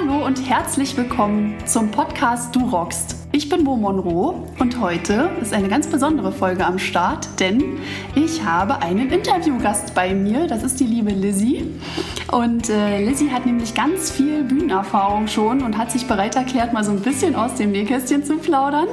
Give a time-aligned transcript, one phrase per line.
[0.00, 3.16] Hallo und herzlich willkommen zum Podcast Du rockst.
[3.32, 7.80] Ich bin Mo Monroe und heute ist eine ganz besondere Folge am Start, denn
[8.14, 10.46] ich habe einen Interviewgast bei mir.
[10.46, 11.66] Das ist die liebe Lizzie.
[12.30, 16.84] Und äh, Lizzie hat nämlich ganz viel Bühnenerfahrung schon und hat sich bereit erklärt, mal
[16.84, 18.86] so ein bisschen aus dem Nähkästchen zu plaudern.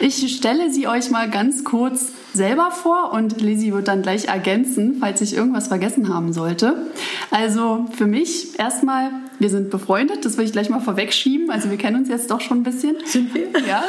[0.00, 4.96] Ich stelle sie euch mal ganz kurz selber vor und Lizzie wird dann gleich ergänzen,
[4.98, 6.90] falls ich irgendwas vergessen haben sollte.
[7.30, 9.10] Also für mich erstmal
[9.40, 11.50] wir sind befreundet, das will ich gleich mal vorwegschieben.
[11.50, 12.96] Also wir kennen uns jetzt doch schon ein bisschen.
[13.06, 13.48] Sind wir?
[13.66, 13.82] Ja.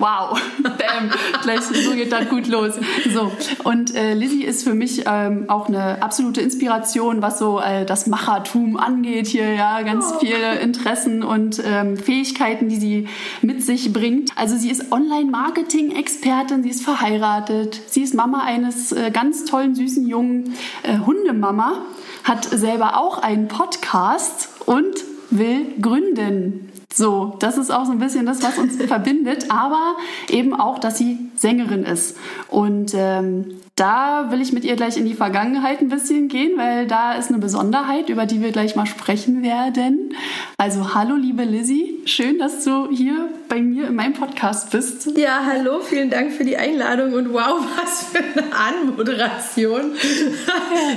[0.00, 0.40] Wow.
[0.62, 1.10] Bam.
[1.42, 2.74] Gleich so geht das gut los.
[3.12, 3.30] So.
[3.64, 8.06] Und äh, Lizzie ist für mich ähm, auch eine absolute Inspiration, was so äh, das
[8.06, 9.54] Machertum angeht hier.
[9.54, 10.18] Ja, ganz oh.
[10.18, 13.08] viele Interessen und ähm, Fähigkeiten, die sie
[13.42, 14.30] mit sich bringt.
[14.36, 20.06] Also sie ist Online-Marketing-Expertin, sie ist verheiratet, sie ist Mama eines äh, ganz tollen, süßen,
[20.06, 21.84] jungen äh, Hundemama
[22.24, 24.94] hat selber auch einen Podcast und
[25.30, 26.69] will gründen.
[26.92, 29.96] So, das ist auch so ein bisschen das, was uns verbindet, aber
[30.28, 32.16] eben auch, dass sie Sängerin ist.
[32.48, 36.86] Und ähm, da will ich mit ihr gleich in die Vergangenheit ein bisschen gehen, weil
[36.86, 40.14] da ist eine Besonderheit, über die wir gleich mal sprechen werden.
[40.58, 45.18] Also hallo liebe Lizzie, schön, dass du hier bei mir in meinem Podcast bist.
[45.18, 49.90] Ja, hallo, vielen Dank für die Einladung und wow, was für eine Anmoderation.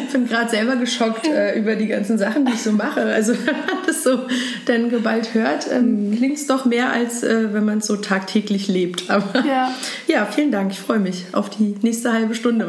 [0.06, 3.02] ich bin gerade selber geschockt äh, über die ganzen Sachen, die ich so mache.
[3.02, 4.28] Also wenn man das so
[4.68, 6.16] dann geballt hört, ähm, mhm.
[6.16, 9.10] klingt es doch mehr, als äh, wenn man es so tagtäglich lebt.
[9.10, 9.74] Aber ja.
[10.08, 12.68] ja, vielen Dank, ich freue mich auf die nächste halbe Stunde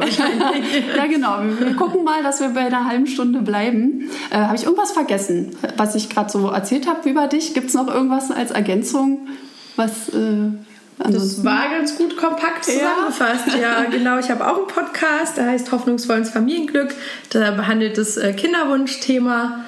[0.97, 1.43] ja, genau.
[1.43, 4.09] Wir, wir, gucken mal, dass wir bei einer halben Stunde bleiben.
[4.31, 7.53] Äh, habe ich irgendwas vergessen, was ich gerade so erzählt habe über dich?
[7.53, 9.27] Gibt es noch irgendwas als Ergänzung,
[9.75, 10.09] was...
[10.09, 10.51] Äh,
[10.97, 13.47] das war ganz gut kompakt zusammengefasst.
[13.47, 14.17] Ja, ja genau.
[14.17, 16.95] Ich habe auch einen Podcast, der heißt Hoffnungsvolles Familienglück.
[17.31, 19.65] Da behandelt das äh, Kinderwunschthema.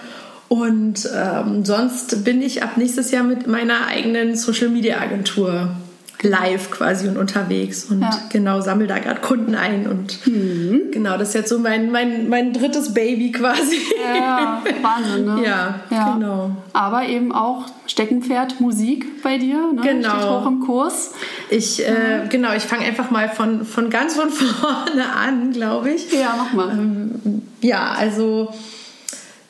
[0.48, 5.72] Und ähm, sonst bin ich ab nächstes Jahr mit meiner eigenen Social Media Agentur
[6.24, 8.10] live quasi und unterwegs und ja.
[8.32, 10.92] genau sammle da gerade Kunden ein und mhm.
[10.92, 13.78] genau das ist jetzt so mein, mein, mein drittes Baby quasi.
[14.04, 15.44] Ja, Wahnsinn, ne?
[15.44, 16.52] Ja, ja, genau.
[16.74, 19.82] Aber eben auch Steckenpferd Musik bei dir, ne?
[19.82, 20.10] Genau.
[20.10, 21.12] Steht hoch im Kurs.
[21.50, 26.12] Ich, äh, genau, ich fange einfach mal von, von ganz von vorne an, glaube ich.
[26.12, 26.72] Ja, mach mal.
[26.72, 28.54] Ähm, ja, also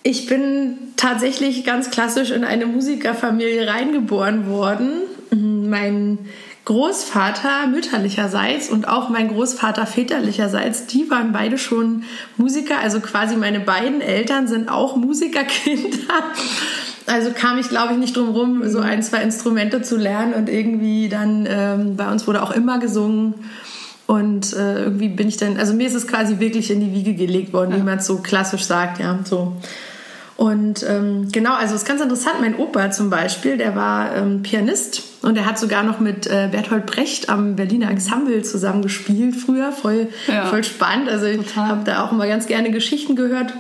[0.04, 5.02] ich bin tatsächlich ganz klassisch in eine Musikerfamilie reingeboren worden.
[5.32, 6.20] Mein
[6.68, 12.04] Großvater mütterlicherseits und auch mein Großvater väterlicherseits, die waren beide schon
[12.36, 12.80] Musiker.
[12.84, 15.98] Also quasi meine beiden Eltern sind auch Musikerkinder.
[17.06, 20.50] Also kam ich, glaube ich, nicht drum rum, so ein, zwei Instrumente zu lernen und
[20.50, 23.36] irgendwie dann, ähm, bei uns wurde auch immer gesungen.
[24.06, 27.14] Und äh, irgendwie bin ich dann, also mir ist es quasi wirklich in die Wiege
[27.14, 27.78] gelegt worden, ja.
[27.78, 29.54] wie man es so klassisch sagt, ja, so.
[30.36, 32.42] Und ähm, genau, also es ist ganz interessant.
[32.42, 36.48] Mein Opa zum Beispiel, der war ähm, Pianist und er hat sogar noch mit äh,
[36.52, 39.72] Bertolt Brecht am Berliner Ensemble zusammen gespielt früher.
[39.72, 40.46] Voll, ja.
[40.46, 41.10] voll spannend.
[41.10, 41.44] Also Total.
[41.44, 43.54] ich habe da auch immer ganz gerne Geschichten gehört.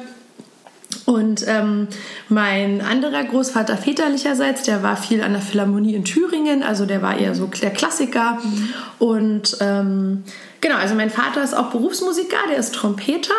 [1.05, 1.87] Und ähm,
[2.27, 7.17] mein anderer Großvater väterlicherseits, der war viel an der Philharmonie in Thüringen, also der war
[7.17, 8.39] eher so der Klassiker.
[8.43, 8.69] Mhm.
[8.99, 10.23] Und ähm,
[10.59, 13.33] genau, also mein Vater ist auch Berufsmusiker, der ist Trompeter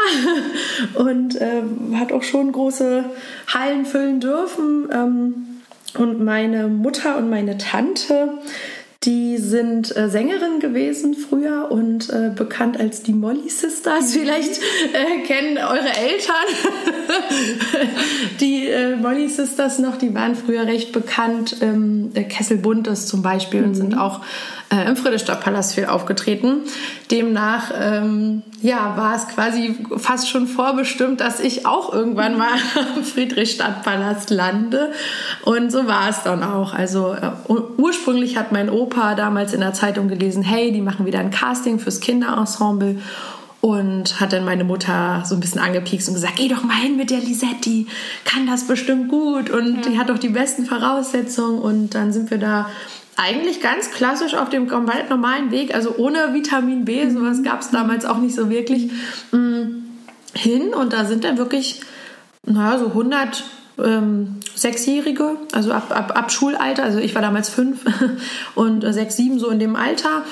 [0.94, 1.62] und äh,
[1.94, 3.04] hat auch schon große
[3.52, 4.88] Hallen füllen dürfen.
[5.98, 8.38] Und meine Mutter und meine Tante,
[9.04, 14.14] die sind äh, Sängerin gewesen früher und äh, bekannt als die Molly Sisters.
[14.14, 14.20] Mhm.
[14.20, 16.46] Vielleicht äh, kennen eure Eltern
[18.40, 19.98] die äh, Molly Sisters noch.
[19.98, 21.56] Die waren früher recht bekannt.
[21.60, 23.68] Ähm, Kessel Buntes zum Beispiel mhm.
[23.68, 24.20] und sind auch
[24.70, 26.62] äh, im Friedrichstadtpalast viel aufgetreten.
[27.10, 32.52] Demnach ähm, ja, war es quasi fast schon vorbestimmt, dass ich auch irgendwann mal
[32.96, 34.92] am Friedrichstadtpalast lande.
[35.44, 36.74] Und so war es dann auch.
[36.74, 37.30] Also äh,
[37.76, 41.78] ursprünglich hat mein Opa damals in der Zeitung gelesen, hey, die machen wieder ein Casting
[41.78, 42.96] fürs Kinderensemble
[43.60, 46.96] und hat dann meine Mutter so ein bisschen angepiekst und gesagt, geh doch mal hin
[46.96, 47.86] mit der Lisette, die
[48.24, 49.90] kann das bestimmt gut und ja.
[49.90, 52.70] die hat doch die besten Voraussetzungen und dann sind wir da
[53.18, 57.10] eigentlich ganz klassisch auf dem komplett normalen Weg, also ohne Vitamin B, mhm.
[57.10, 58.90] sowas gab es damals auch nicht so wirklich,
[59.32, 59.78] mm,
[60.34, 60.74] hin.
[60.74, 61.80] Und da sind dann wirklich,
[62.46, 63.44] naja, so 100
[63.78, 67.80] ähm, Sechsjährige, also ab, ab, ab Schulalter, also ich war damals fünf
[68.54, 70.24] und sechs, sieben so in dem Alter.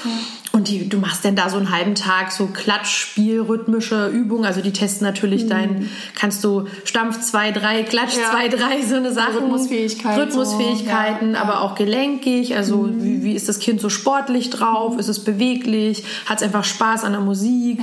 [0.56, 4.46] Und die, du machst dann da so einen halben Tag so Klatschspiel, rhythmische Übungen.
[4.46, 5.50] Also die testen natürlich mhm.
[5.50, 9.36] dein, kannst du Stampf 2, 3, Klatsch 2, 3, so eine Sache.
[9.36, 10.18] Rhythmusfähigkeit.
[10.18, 11.34] Rhythmusfähigkeiten, so.
[11.34, 12.56] ja, aber auch gelenkig.
[12.56, 13.04] Also mhm.
[13.04, 14.94] wie, wie ist das Kind so sportlich drauf?
[14.94, 14.98] Mhm.
[14.98, 16.04] Ist es beweglich?
[16.24, 17.80] Hat es einfach Spaß an der Musik?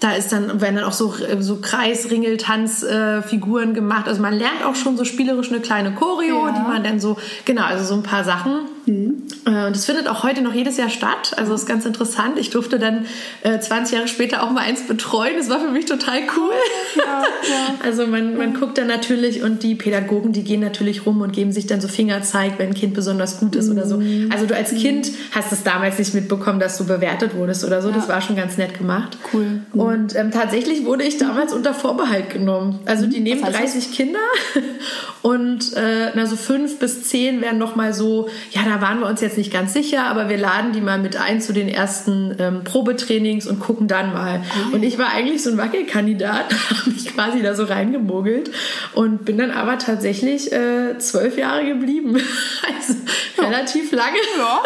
[0.00, 4.08] Da ist dann, werden dann auch so, so Kreisringeltanzfiguren äh, gemacht.
[4.08, 7.62] Also man lernt auch schon so spielerisch eine kleine Choreo, die man dann so, genau,
[7.62, 8.62] also so ein paar Sachen.
[8.86, 9.24] Mhm.
[9.44, 11.32] Äh, und es findet auch heute noch jedes Jahr statt.
[11.36, 12.38] Also ist ganz interessant.
[12.38, 13.06] Ich durfte dann
[13.42, 15.34] äh, 20 Jahre später auch mal eins betreuen.
[15.36, 16.54] Das war für mich total cool.
[16.96, 17.74] Ja, ja.
[17.84, 21.52] Also man, man guckt dann natürlich und die Pädagogen, die gehen natürlich rum und geben
[21.52, 23.72] sich dann so Fingerzeig, wenn ein Kind besonders gut ist mhm.
[23.72, 23.98] oder so.
[23.98, 24.30] Mhm.
[24.32, 27.88] Also du als Kind hast es damals nicht mitbekommen, dass du bewertet wurdest oder so.
[27.90, 27.94] Ja.
[27.94, 29.18] Das war schon ganz nett gemacht.
[29.32, 29.62] Cool.
[29.72, 29.80] Mhm.
[29.80, 32.80] Und ähm, tatsächlich wurde ich damals unter Vorbehalt genommen.
[32.86, 33.90] Also die nehmen 30 das?
[33.90, 34.18] Kinder
[35.22, 39.06] und äh, na, so fünf bis zehn werden noch mal so, ja, da waren wir
[39.06, 42.34] uns jetzt nicht ganz sicher, aber wir laden die mal mit ein zu den ersten
[42.38, 44.40] ähm, Probetrainings und gucken dann mal.
[44.40, 44.74] Okay.
[44.74, 48.50] Und ich war eigentlich so ein Wackelkandidat, habe mich quasi da so reingemogelt
[48.94, 52.14] und bin dann aber tatsächlich äh, zwölf Jahre geblieben.
[52.76, 52.94] also
[53.36, 53.44] ja.
[53.44, 54.16] relativ lange.
[54.38, 54.62] Ja.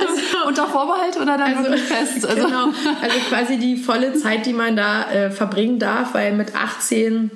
[0.00, 2.26] Also, Unter Vorbehalt oder dann also, wirklich fest?
[2.26, 2.42] Also.
[2.52, 2.66] Genau,
[3.00, 7.30] also quasi die volle Zeit, die man da äh, verbringen darf, weil mit 18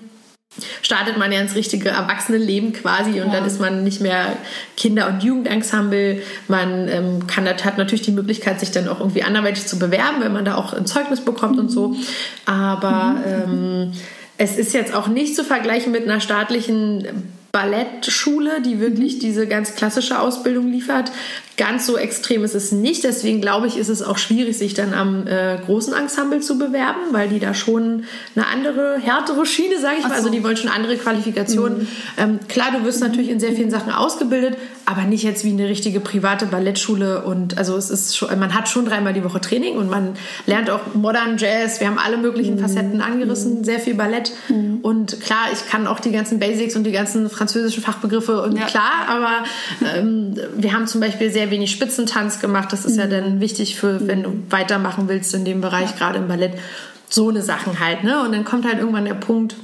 [0.83, 3.35] startet man ja ins richtige Erwachsenenleben quasi und ja.
[3.35, 4.37] dann ist man nicht mehr
[4.77, 6.23] Kinder- und Jugendensemble.
[6.49, 10.33] Man ähm, kann, hat natürlich die Möglichkeit, sich dann auch irgendwie anderweitig zu bewerben, wenn
[10.33, 11.97] man da auch ein Zeugnis bekommt und so.
[12.45, 13.93] Aber ähm,
[14.39, 19.77] es ist jetzt auch nicht zu vergleichen mit einer staatlichen Ballettschule, die wirklich diese ganz
[19.77, 21.11] klassische Ausbildung liefert,
[21.57, 23.03] Ganz so extrem ist es nicht.
[23.05, 27.01] Deswegen glaube ich, ist es auch schwierig, sich dann am äh, großen Ensemble zu bewerben,
[27.13, 28.05] weil die da schon
[28.35, 30.11] eine andere, härtere Schiene, sage ich mal.
[30.11, 30.29] Also so.
[30.29, 31.79] Also die wollen schon andere Qualifikationen.
[31.79, 31.89] Mhm.
[32.19, 35.69] Ähm, klar, du wirst natürlich in sehr vielen Sachen ausgebildet, aber nicht jetzt wie eine
[35.69, 37.25] richtige private Ballettschule.
[37.25, 40.15] Und also es ist schon, man hat schon dreimal die Woche Training und man
[40.47, 41.81] lernt auch Modern Jazz.
[41.81, 42.61] Wir haben alle möglichen mhm.
[42.61, 43.65] Facetten angerissen, mhm.
[43.65, 44.33] sehr viel Ballett.
[44.49, 44.81] Mhm.
[44.83, 48.67] Und klar, ich kann auch die ganzen Basics und die ganzen französischen Fachbegriffe und ja.
[48.67, 49.45] klar, aber
[49.97, 52.73] ähm, wir haben zum Beispiel sehr sehr wenig Spitzentanz gemacht.
[52.73, 53.01] Das ist mhm.
[53.01, 55.97] ja dann wichtig für, wenn du weitermachen willst in dem Bereich, ja.
[55.97, 56.59] gerade im Ballett.
[57.09, 58.23] So eine Sachen halt, ne?
[58.23, 59.55] Und dann kommt halt irgendwann der Punkt,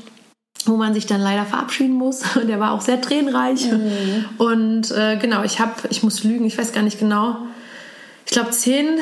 [0.65, 2.37] wo man sich dann leider verabschieden muss.
[2.37, 3.71] Und der war auch sehr tränenreich.
[3.71, 4.25] Mhm.
[4.39, 7.37] Und äh, genau, ich habe, ich muss lügen, ich weiß gar nicht genau,
[8.27, 9.01] ich glaube zehn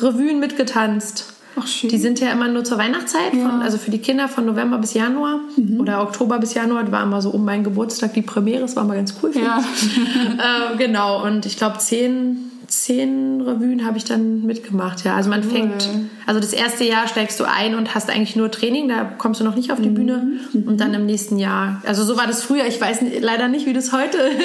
[0.00, 1.31] Revuen mitgetanzt.
[1.56, 1.90] Ach, schön.
[1.90, 3.48] Die sind ja immer nur zur Weihnachtszeit, ja.
[3.48, 5.80] von, also für die Kinder von November bis Januar mhm.
[5.80, 6.82] oder Oktober bis Januar.
[6.82, 9.32] Das war immer so um meinen Geburtstag die Premiere, das war mal ganz cool.
[9.34, 9.58] Ja.
[10.72, 15.04] äh, genau, und ich glaube zehn zehn Revuen habe ich dann mitgemacht.
[15.04, 15.88] Ja, also man fängt,
[16.26, 19.44] also das erste Jahr steigst du ein und hast eigentlich nur Training, da kommst du
[19.44, 19.94] noch nicht auf die mhm.
[19.94, 21.82] Bühne und dann im nächsten Jahr.
[21.86, 22.64] Also so war das früher.
[22.66, 24.38] Ich weiß leider nicht, wie das heute ist.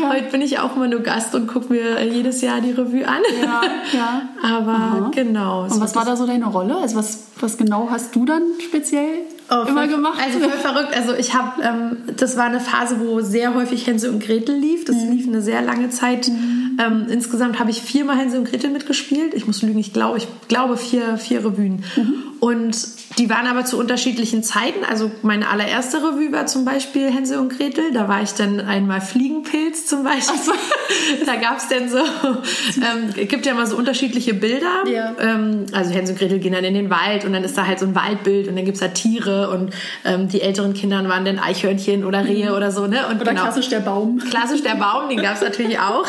[0.00, 3.06] Ja, Heute bin ich auch immer nur Gast und gucke mir jedes Jahr die Revue
[3.06, 3.22] an.
[3.40, 4.22] Ja, ja.
[4.56, 5.10] Aber Aha.
[5.14, 5.64] genau.
[5.64, 6.76] Und was war da so deine Rolle?
[6.76, 9.20] Also was, was genau hast du dann speziell?
[9.50, 10.20] Oh, immer gemacht.
[10.22, 10.94] Also voll verrückt.
[10.94, 14.84] Also ich habe, ähm, das war eine Phase, wo sehr häufig Hänsel und Gretel lief.
[14.84, 15.12] Das mhm.
[15.12, 16.28] lief eine sehr lange Zeit.
[16.28, 16.57] Mhm.
[16.78, 19.34] Ähm, insgesamt habe ich viermal Hänsel und Gretel mitgespielt.
[19.34, 21.84] Ich muss lügen, ich glaube, ich glaube vier, vier Revuen.
[21.96, 22.22] Mhm.
[22.40, 22.76] Und
[23.18, 24.84] die waren aber zu unterschiedlichen Zeiten.
[24.88, 27.92] Also meine allererste Revue war zum Beispiel Hänsel und Gretel.
[27.92, 30.38] Da war ich dann einmal Fliegenpilz zum Beispiel.
[30.38, 30.52] So.
[31.26, 34.84] da gab es dann so, ähm, gibt ja mal so unterschiedliche Bilder.
[34.86, 35.16] Ja.
[35.18, 37.80] Ähm, also Hänsel und Gretel gehen dann in den Wald und dann ist da halt
[37.80, 39.74] so ein Waldbild und dann gibt es da Tiere und
[40.04, 42.56] ähm, die älteren Kinder waren dann Eichhörnchen oder Rehe mhm.
[42.56, 42.86] oder so.
[42.86, 43.06] Ne?
[43.08, 44.18] Und oder genau, klassisch der Baum.
[44.18, 46.06] Klassisch der Baum, den gab es natürlich auch.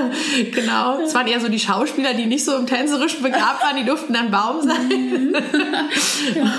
[0.52, 1.00] genau.
[1.00, 4.12] Es waren eher so die Schauspieler, die nicht so im Tänzerischen begabt waren, die durften
[4.12, 4.88] dann Baum sein.
[4.88, 5.36] Mhm.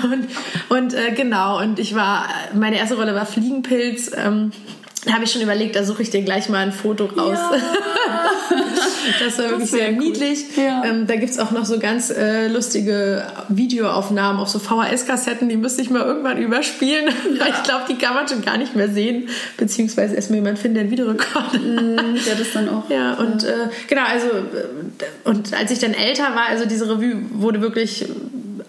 [0.04, 0.28] Und,
[0.68, 4.10] und äh, genau, und ich war, meine erste Rolle war Fliegenpilz.
[4.16, 4.52] Ähm,
[5.04, 7.36] da habe ich schon überlegt, da suche ich dir gleich mal ein Foto raus.
[7.36, 7.50] Ja.
[9.24, 9.98] das war wirklich das sehr cool.
[9.98, 10.44] niedlich.
[10.56, 10.84] Ja.
[10.84, 15.56] Ähm, da gibt es auch noch so ganz äh, lustige Videoaufnahmen auf so VHS-Kassetten, die
[15.56, 17.12] müsste ich mal irgendwann überspielen.
[17.32, 17.46] Ja.
[17.48, 20.82] ich glaube, die kann man schon gar nicht mehr sehen, beziehungsweise erstmal jemand finden, der
[20.82, 22.82] einen Videorekorder mm, Der das dann auch.
[22.90, 27.22] Ja, und äh, genau, also äh, und als ich dann älter war, also diese Revue
[27.32, 28.04] wurde wirklich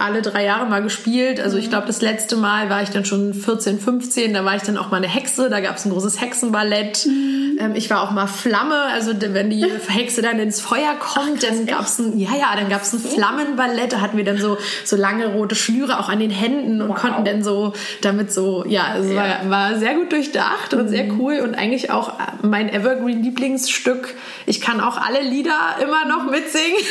[0.03, 1.39] alle drei Jahre mal gespielt.
[1.39, 1.69] Also ich mhm.
[1.71, 4.33] glaube, das letzte Mal war ich dann schon 14, 15.
[4.33, 5.49] Da war ich dann auch mal eine Hexe.
[5.49, 7.05] Da gab es ein großes Hexenballett.
[7.05, 7.57] Mhm.
[7.59, 8.75] Ähm, ich war auch mal Flamme.
[8.93, 12.55] Also wenn die Hexe dann ins Feuer kommt, Ach, dann gab es ein, ja, ja,
[12.55, 13.93] dann gab es ein Flammenballett.
[13.93, 16.99] Da hatten wir dann so, so lange rote Schnüre auch an den Händen und wow.
[16.99, 19.15] konnten dann so damit so, ja, es ja.
[19.15, 21.19] War, war sehr gut durchdacht und sehr mhm.
[21.19, 24.15] cool und eigentlich auch mein Evergreen-Lieblingsstück.
[24.45, 26.81] Ich kann auch alle Lieder immer noch mitsingen.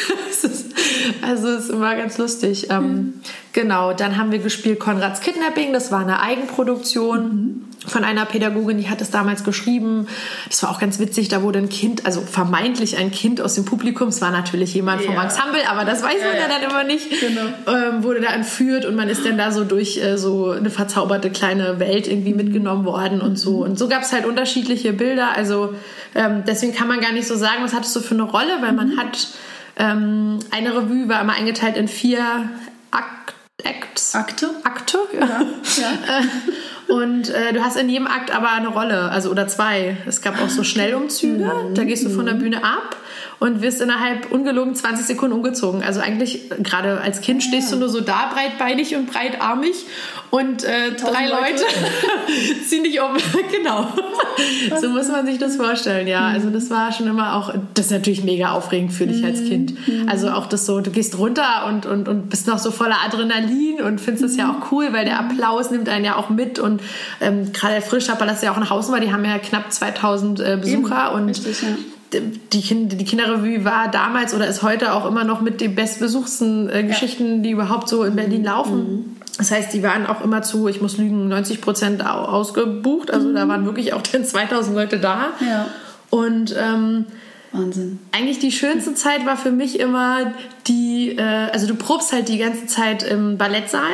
[1.22, 2.68] also es ist immer ganz lustig.
[2.70, 3.01] Ähm,
[3.52, 7.20] Genau, dann haben wir gespielt Konrads Kidnapping, das war eine Eigenproduktion.
[7.22, 7.64] Mhm.
[7.84, 10.06] von einer Pädagogin, die hat es damals geschrieben.
[10.48, 13.64] Das war auch ganz witzig, da wurde ein Kind, also vermeintlich ein Kind aus dem
[13.64, 15.16] Publikum, es war natürlich jemand vom.
[15.16, 17.40] Ensemble, aber das weiß man ja, dann immer nicht, Genau.
[17.66, 21.30] ähm, wurde da entführt und man ist dann da so durch äh, so eine verzauberte
[21.30, 23.64] kleine Welt irgendwie mitgenommen worden und so.
[23.64, 25.74] Und so gab es halt unterschiedliche Bilder, also
[26.14, 28.74] ähm, deswegen kann man gar nicht so sagen, was hattest du für eine Rolle, weil
[28.74, 29.26] man hat,
[29.76, 32.48] ähm, eine Revue war immer eingeteilt in vier
[33.64, 34.14] Acts.
[34.14, 34.50] Akte?
[34.64, 35.40] Akte, ja.
[35.40, 36.22] Äh,
[36.92, 39.96] Und äh, du hast in jedem Akt aber eine Rolle, also oder zwei.
[40.06, 42.96] Es gab auch so Schnellumzüge, da gehst du von der Bühne ab
[43.38, 45.82] und wirst innerhalb ungelogen 20 Sekunden umgezogen.
[45.82, 49.86] Also eigentlich, gerade als Kind stehst du nur so da, breitbeinig und breitarmig
[50.30, 52.64] und äh, drei Leute, Leute.
[52.68, 53.16] ziehen dich um.
[53.50, 53.88] genau.
[54.80, 56.26] so muss man sich das vorstellen, ja.
[56.28, 59.74] Also das war schon immer auch, das ist natürlich mega aufregend für dich als Kind.
[60.06, 63.80] Also auch das so, du gehst runter und, und, und bist noch so voller Adrenalin
[63.82, 66.80] und findest es ja auch cool, weil der Applaus nimmt einen ja auch mit und
[67.20, 70.58] ähm, gerade der Frischstadtpalast ist ja auch ein Hausnummer, die haben ja knapp 2000 äh,
[70.60, 72.20] Besucher Eben, und richtig, ja.
[72.52, 76.70] die, kind, die Kinderrevue war damals oder ist heute auch immer noch mit den bestbesuchsten
[76.70, 79.11] äh, Geschichten, die überhaupt so in Berlin laufen.
[79.38, 83.10] Das heißt, die waren auch immer zu, ich muss lügen, 90 Prozent ausgebucht.
[83.10, 85.28] Also da waren wirklich auch dann 2000 Leute da.
[85.40, 85.66] Ja.
[86.10, 87.06] Und ähm,
[87.52, 87.98] Wahnsinn.
[88.12, 90.32] eigentlich die schönste Zeit war für mich immer
[90.66, 93.90] die, äh, also du probst halt die ganze Zeit im Ballettsaal,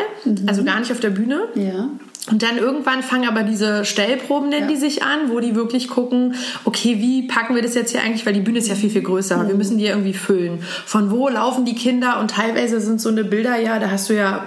[0.47, 1.43] also gar nicht auf der Bühne.
[1.55, 1.89] Ja.
[2.31, 4.75] Und dann irgendwann fangen aber diese Stellproben, nennen Ja.
[4.75, 8.27] die sich an, wo die wirklich gucken, okay, wie packen wir das jetzt hier eigentlich,
[8.27, 9.47] weil die Bühne ist ja viel, viel größer.
[9.49, 10.59] Wir müssen die irgendwie füllen.
[10.85, 12.21] Von wo laufen die Kinder?
[12.21, 14.45] Und teilweise sind so eine Bilder, ja, da hast du ja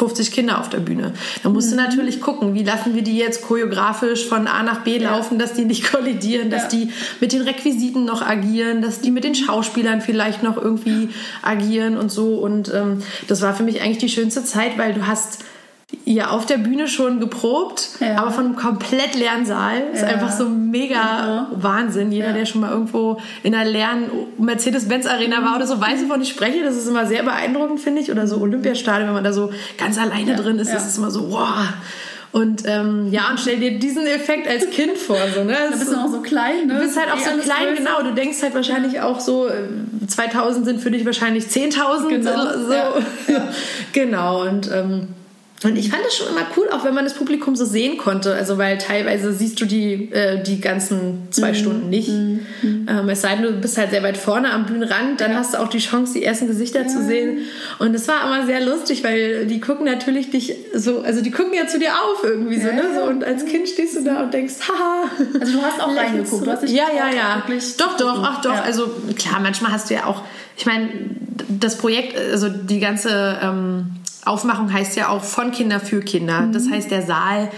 [0.00, 1.12] 50 Kinder auf der Bühne.
[1.42, 4.96] Da musst du natürlich gucken, wie lassen wir die jetzt choreografisch von A nach B
[4.98, 6.68] laufen, dass die nicht kollidieren, dass Ja.
[6.70, 6.88] die
[7.20, 11.10] mit den Requisiten noch agieren, dass die mit den Schauspielern vielleicht noch irgendwie
[11.42, 12.36] agieren und so.
[12.38, 15.44] Und ähm, das war für mich eigentlich die schönste Zeit, weil du hast
[16.04, 18.16] ja auf der Bühne schon geprobt, Ja.
[18.18, 19.82] aber von einem komplett leeren Saal.
[19.92, 20.08] Ist Ja.
[20.08, 22.12] einfach so mega Wahnsinn.
[22.12, 22.32] Jeder, Ja.
[22.32, 24.04] der schon mal irgendwo in einer leeren
[24.38, 26.62] Mercedes-Benz-Arena war oder so, weiß, wovon ich spreche.
[26.62, 28.10] Das ist immer sehr beeindruckend, finde ich.
[28.10, 30.74] Oder so Olympiastadion, wenn man da so ganz alleine drin ist, ja.
[30.74, 31.68] das ist immer so, wow.
[32.32, 35.16] Und ähm, ja, und stell dir diesen Effekt als Kind vor.
[35.34, 35.56] So, ne?
[35.72, 36.74] Da bist du noch so klein, ne?
[36.74, 38.02] Du bist halt auch so klein, genau.
[38.04, 39.52] Du denkst halt wahrscheinlich auch so, äh,
[40.06, 42.08] 2000 sind für dich wahrscheinlich 10.000.
[42.08, 42.32] Genau,
[42.68, 42.72] So.
[42.72, 43.48] ja,
[43.92, 44.42] genau.
[44.48, 45.08] Und, ähm,
[45.62, 48.34] und ich fand das schon immer cool, auch wenn man das Publikum so sehen konnte.
[48.34, 51.32] Also, weil teilweise siehst du die, äh, die ganzen Mhm.
[51.32, 52.08] zwei Stunden nicht.
[52.08, 55.58] Ähm, es sei denn, du bist halt sehr weit vorne am Bühnenrand, dann hast du
[55.58, 57.38] auch die Chance, die ersten Gesichter zu sehen.
[57.78, 61.52] Und es war immer sehr lustig, weil die gucken natürlich dich so, also die gucken
[61.54, 62.82] ja zu dir auf irgendwie so, Ja, ne?
[62.94, 63.06] So, ja.
[63.08, 65.10] und als Kind stehst du da und denkst, haha.
[65.40, 67.42] Also du hast auch reingeguckt, du hast dich ja, ja, ja.
[67.78, 68.54] Doch, doch, ach doch.
[68.54, 68.62] Ja.
[68.62, 70.22] Also klar, manchmal hast du ja auch,
[70.60, 70.90] ich meine,
[71.48, 73.86] das Projekt, also die ganze ähm,
[74.26, 76.48] Aufmachung heißt ja auch von Kinder für Kinder.
[76.52, 76.72] Das Mhm.
[76.72, 77.48] heißt, der Saal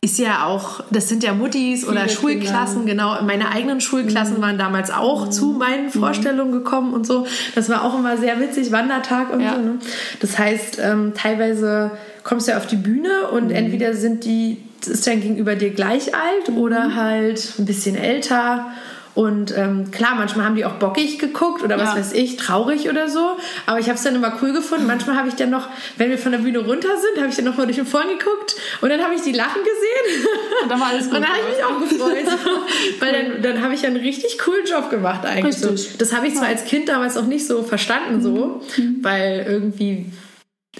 [0.00, 3.20] ist ja auch, das sind ja Muttis oder Viele Schulklassen, genau.
[3.22, 4.42] Meine eigenen Schulklassen Mhm.
[4.42, 7.26] waren damals auch zu meinen Vorstellungen gekommen und so.
[7.56, 9.54] Das war auch immer sehr witzig, Wandertag und Ja.
[9.56, 9.60] so.
[9.60, 9.78] Ne?
[10.20, 11.90] Das heißt, ähm, teilweise
[12.22, 13.50] kommst du ja auf die Bühne und Mhm.
[13.56, 16.58] entweder sind die, ist dein Gegenüber dir gleich alt Mhm.
[16.58, 18.66] oder halt ein bisschen älter.
[19.14, 21.96] Und ähm, klar, manchmal haben die auch bockig geguckt oder was Ja.
[21.96, 23.36] weiß ich, traurig oder so.
[23.66, 24.86] Aber ich habe es dann immer cool gefunden.
[24.86, 27.44] Manchmal habe ich dann noch, wenn wir von der Bühne runter sind, habe ich dann
[27.44, 30.26] noch mal durch den Vorn geguckt und dann habe ich die lachen gesehen.
[30.62, 31.16] Und dann war alles gut.
[31.16, 32.38] Und dann habe ich mich auch gefreut.
[33.00, 35.56] Weil dann, dann habe ich ja einen richtig coolen Job gemacht eigentlich.
[35.58, 35.74] So.
[35.98, 38.62] Das habe ich zwar als Kind damals auch nicht so verstanden, so,
[39.02, 40.06] weil irgendwie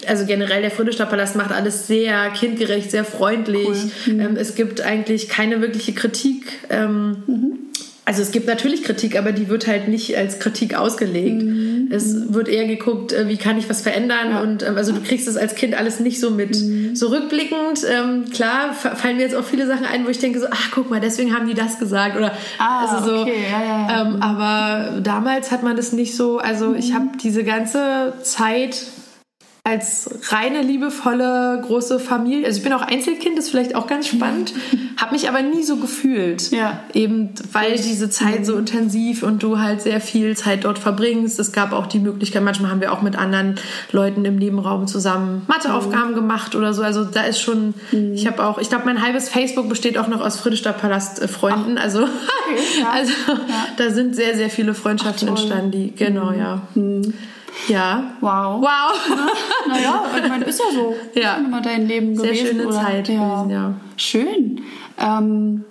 [0.07, 3.69] also generell der Friedrichstadtpalast macht alles sehr kindgerecht, sehr freundlich.
[4.07, 6.59] Ähm, es gibt eigentlich keine wirkliche Kritik.
[6.71, 7.61] Ähm,
[8.05, 11.41] Also es gibt natürlich Kritik, aber die wird halt nicht als Kritik ausgelegt.
[11.89, 15.25] Es wird eher geguckt, äh, wie kann ich was verändern und ähm, also du kriegst
[15.27, 16.53] es als Kind alles nicht so mit.
[16.97, 20.39] So rückblickend, ähm, klar, fa- fallen mir jetzt auch viele Sachen ein, wo ich denke
[20.41, 23.21] so, ach guck mal, deswegen haben die das gesagt oder Ah, also so.
[23.21, 24.01] okay, ja, ja, ja.
[24.01, 26.39] Ähm, aber damals hat man das nicht so.
[26.39, 28.75] Also ich habe diese ganze Zeit
[29.65, 32.45] als reine liebevolle große Familie.
[32.45, 34.53] Also ich bin auch Einzelkind, ist vielleicht auch ganz spannend.
[34.97, 36.51] habe mich aber nie so gefühlt.
[36.51, 36.81] Ja.
[36.93, 41.39] Eben weil diese Zeit so intensiv und du halt sehr viel Zeit dort verbringst.
[41.39, 43.55] Es gab auch die Möglichkeit, manchmal haben wir auch mit anderen
[43.93, 46.83] Leuten im Nebenraum zusammen Matheaufgaben gemacht oder so.
[46.83, 50.19] Also da ist schon, ich habe auch, ich glaube, mein halbes Facebook besteht auch noch
[50.19, 51.77] aus Friedrichstadtpalast äh, Freunden.
[51.83, 52.89] Also, ja.
[52.91, 53.11] also
[53.77, 56.61] da sind sehr, sehr viele Freundschaften Ach, entstanden, die, genau, ja.
[57.67, 58.03] Ja.
[58.21, 58.61] Wow.
[58.61, 59.17] Wow.
[59.67, 60.95] Naja, ich meine, ist ja so.
[61.19, 61.35] Ja.
[61.35, 62.47] Ist immer dein Leben Sehr gewesen.
[62.47, 62.75] schöne oder?
[62.81, 63.35] Zeit ja.
[63.35, 63.73] gewesen, ja.
[63.97, 64.61] Schön.
[64.99, 65.65] Ähm,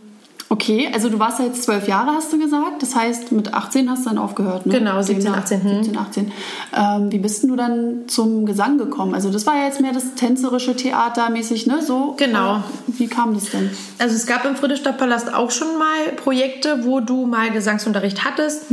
[0.52, 2.82] Okay, also du warst ja jetzt zwölf Jahre, hast du gesagt.
[2.82, 4.78] Das heißt, mit 18 hast du dann aufgehört, ne?
[4.78, 5.82] Genau, 17, Demnach- 18, hm.
[5.84, 6.32] 17, 18.
[6.76, 9.14] Ähm, wie bist denn du dann zum Gesang gekommen?
[9.14, 11.80] Also das war ja jetzt mehr das tänzerische Theater mäßig, ne?
[11.80, 12.14] So.
[12.18, 12.56] Genau.
[12.56, 13.70] Oder Wie kam das denn?
[13.98, 18.66] Also es gab im Friedrichstadtpalast auch schon mal Projekte, wo du mal Gesangsunterricht hattest.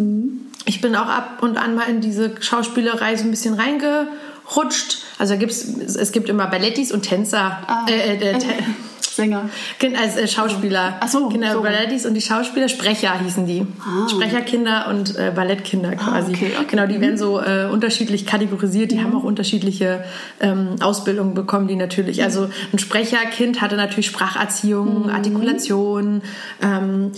[0.66, 5.00] Ich bin auch ab und an mal in diese Schauspielerei so ein bisschen reingerutscht.
[5.18, 7.60] Also gibt's, es gibt immer Ballettis und Tänzer.
[7.68, 7.86] Ah.
[7.90, 8.40] Äh, äh, äh,
[9.02, 9.50] Sänger.
[9.80, 10.98] Kind- als äh, Schauspieler.
[11.02, 11.62] Ach so, Kinder, so.
[11.62, 13.66] Ballettis und die Schauspieler, Sprecher hießen die.
[14.10, 16.32] Sprecherkinder und äh, Ballettkinder quasi.
[16.32, 16.66] Ah, okay, okay.
[16.70, 18.92] Genau, die werden so äh, unterschiedlich kategorisiert.
[18.92, 20.04] Die haben auch unterschiedliche
[20.40, 22.24] ähm, Ausbildungen bekommen, die natürlich.
[22.24, 25.10] Also ein Sprecherkind hatte natürlich Spracherziehung, Mhm.
[25.10, 26.22] Artikulation.
[26.62, 27.12] Ähm,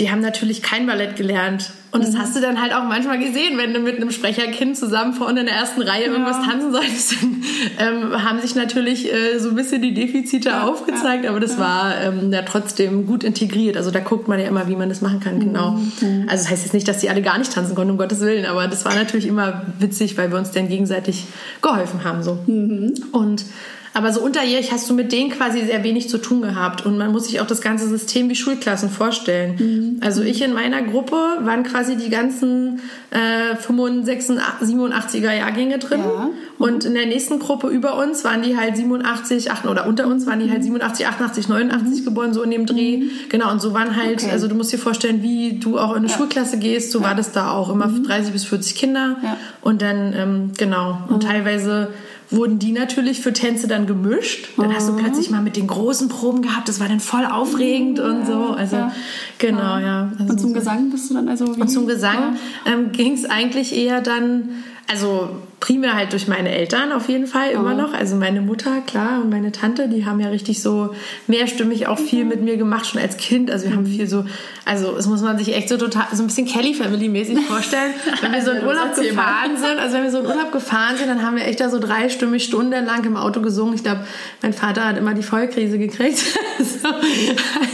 [0.00, 1.70] die haben natürlich kein Ballett gelernt.
[1.92, 2.04] Und Mhm.
[2.06, 5.40] das hast du dann halt auch manchmal gesehen, wenn du mit einem Sprecherkind zusammen vorne
[5.40, 7.16] in der ersten Reihe irgendwas tanzen solltest.
[7.20, 7.42] Dann
[7.78, 12.32] ähm, haben sich natürlich äh, so ein bisschen die Defizite aufgezeigt, aber das war ähm,
[12.32, 13.76] ja trotzdem gut integriert.
[13.76, 15.72] Also da guckt man ja immer, wie man das machen kann, genau.
[16.00, 16.26] Mhm.
[16.28, 18.46] Also das heißt jetzt nicht, dass die alle gar nicht tanzen konnten, um Gottes Willen,
[18.46, 21.24] aber das war natürlich immer witzig, weil wir uns dann gegenseitig
[21.60, 22.22] geholfen haben.
[22.22, 22.38] So.
[22.46, 22.94] Mhm.
[23.12, 23.44] Und
[23.92, 26.86] aber so unterjährig hast du mit denen quasi sehr wenig zu tun gehabt.
[26.86, 29.56] Und man muss sich auch das ganze System wie Schulklassen vorstellen.
[29.58, 29.96] Mhm.
[30.00, 32.80] Also ich in meiner Gruppe waren quasi die ganzen
[33.10, 36.00] äh, 85, 87er Jahrgänge drin.
[36.00, 36.24] Ja.
[36.26, 36.30] Mhm.
[36.64, 40.26] Und in der nächsten Gruppe über uns waren die halt 87, 8, oder unter uns
[40.26, 43.02] waren die halt 87, 88, 89 geboren, so in dem Dreh.
[43.28, 44.26] Genau, und so waren halt, Mhm.
[44.26, 44.30] Okay.
[44.30, 47.32] also du musst dir vorstellen, wie du auch in eine Schulklasse gehst, so war das
[47.32, 47.70] da auch.
[47.70, 49.16] Immer 30 bis 40 Kinder.
[49.22, 49.36] Ja.
[49.62, 51.88] Und dann, ähm, genau, und teilweise
[52.30, 54.50] wurden die natürlich für Tänze dann gemischt.
[54.56, 57.98] Dann hast du plötzlich mal mit den großen Proben gehabt, das war dann voll aufregend
[57.98, 58.50] und so.
[58.50, 58.92] Also ja.
[59.38, 60.12] genau, ja.
[60.18, 61.60] Also Und zum so- Gesang bist du dann also wie?
[61.60, 64.50] und zum Gesang ähm, ging es eigentlich eher dann,
[64.90, 65.30] also
[65.60, 67.92] primär halt durch meine Eltern auf jeden Fall immer noch.
[67.92, 70.94] Also meine Mutter, klar, und meine Tante, die haben ja richtig so
[71.26, 73.50] mehrstimmig auch viel mit mir gemacht, schon als Kind.
[73.50, 74.24] Also wir haben viel so,
[74.64, 77.92] also es muss man sich echt so total, so ein bisschen Kelly Family mäßig vorstellen.
[78.22, 81.08] Wenn wir so in Urlaub gefahren sind, also wenn wir so in Urlaub gefahren sind,
[81.08, 83.74] dann haben wir echt da so dreistimmig stundenlang im Auto gesungen.
[83.74, 84.06] Ich glaube,
[84.40, 86.18] mein Vater hat immer die Vollkrise gekriegt.
[86.58, 86.88] so,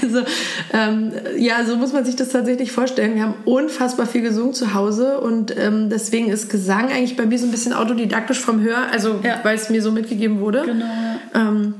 [0.02, 0.26] also
[0.72, 3.14] ähm, ja, so muss man sich das tatsächlich vorstellen.
[3.14, 7.38] Wir haben unfassbar viel gesungen zu Hause und ähm, deswegen ist Gesang eigentlich bei mir
[7.38, 9.38] so ein bisschen autodidaktisch vom Hör, also Ja.
[9.44, 10.62] weil es mir so mitgegeben wurde.
[10.64, 10.84] Genau.
[11.34, 11.74] Ähm,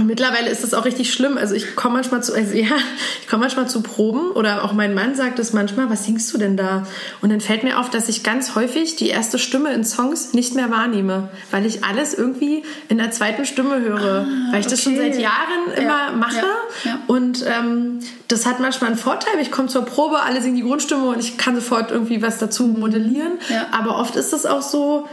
[0.00, 1.36] und mittlerweile ist das auch richtig schlimm.
[1.36, 2.74] Also ich komme manchmal zu, also ja,
[3.20, 6.38] ich komme manchmal zu Proben oder auch mein Mann sagt es manchmal, was singst du
[6.38, 6.86] denn da?
[7.20, 10.54] Und dann fällt mir auf, dass ich ganz häufig die erste Stimme in Songs nicht
[10.54, 14.94] mehr wahrnehme, weil ich alles irgendwie in der zweiten Stimme höre, weil ich das schon
[14.94, 16.36] Ah, seit Jahren immer Ja, mache.
[16.36, 16.98] ja, ja.
[17.06, 19.34] Und ähm, das hat manchmal einen Vorteil.
[19.40, 22.66] Ich komme zur Probe, alle singen die Grundstimme und ich kann sofort irgendwie was dazu
[22.66, 23.32] modellieren.
[23.70, 25.06] Aber oft ist es auch so,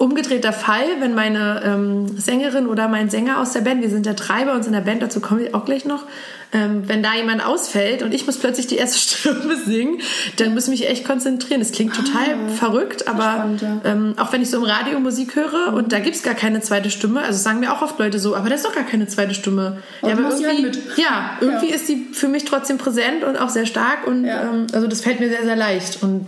[0.00, 4.14] umgedrehter Fall, wenn meine ähm, Sängerin oder mein Sänger aus der Band, wir sind ja
[4.14, 6.04] drei bei uns in der Band, dazu komme ich auch gleich noch,
[6.52, 8.98] ähm, wenn da jemand ausfällt und ich muss plötzlich die erste
[9.30, 10.00] Stimme singen,
[10.38, 11.60] dann muss ich mich echt konzentrieren.
[11.60, 13.80] Das klingt total verrückt, aber spannend, ja.
[13.84, 16.90] ähm, auch wenn ich so im Radio Musik höre und da gibt's gar keine zweite
[16.90, 19.34] Stimme, also sagen mir auch oft Leute so, aber da ist doch gar keine zweite
[19.34, 19.82] Stimme.
[20.00, 21.74] Aber ja, aber irgendwie, halt ja, irgendwie Ja.
[21.74, 24.44] ist die für mich trotzdem präsent und auch sehr stark und Ja.
[24.44, 26.02] ähm, also das fällt mir sehr, sehr leicht.
[26.02, 26.26] Und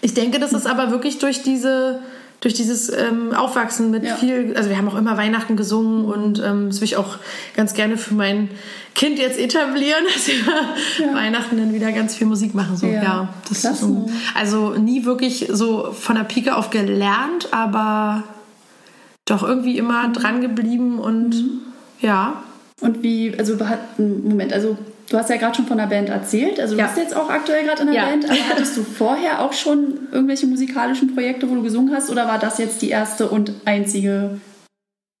[0.00, 1.98] ich denke, das ist aber wirklich durch diese
[2.44, 4.16] durch dieses ähm, Aufwachsen mit Ja.
[4.16, 7.16] viel, also wir haben auch immer Weihnachten gesungen und ähm, das will ich auch
[7.56, 8.50] ganz gerne für mein
[8.94, 12.76] Kind jetzt etablieren, dass wir Weihnachten dann wieder ganz viel Musik machen.
[12.76, 13.02] So, Ja.
[13.02, 18.24] ja, das ist so, also nie wirklich so von der Pike auf gelernt, aber
[19.24, 21.34] doch irgendwie immer dran geblieben und
[22.02, 22.42] ja.
[22.82, 24.76] Und wie, also hat- Moment, also
[25.10, 26.86] du hast ja gerade schon von der Band erzählt, also du Ja.
[26.86, 28.04] bist jetzt auch aktuell gerade in der Ja.
[28.06, 32.26] Band, aber hattest du vorher auch schon irgendwelche musikalischen Projekte, wo du gesungen hast, oder
[32.26, 34.40] war das jetzt die erste und einzige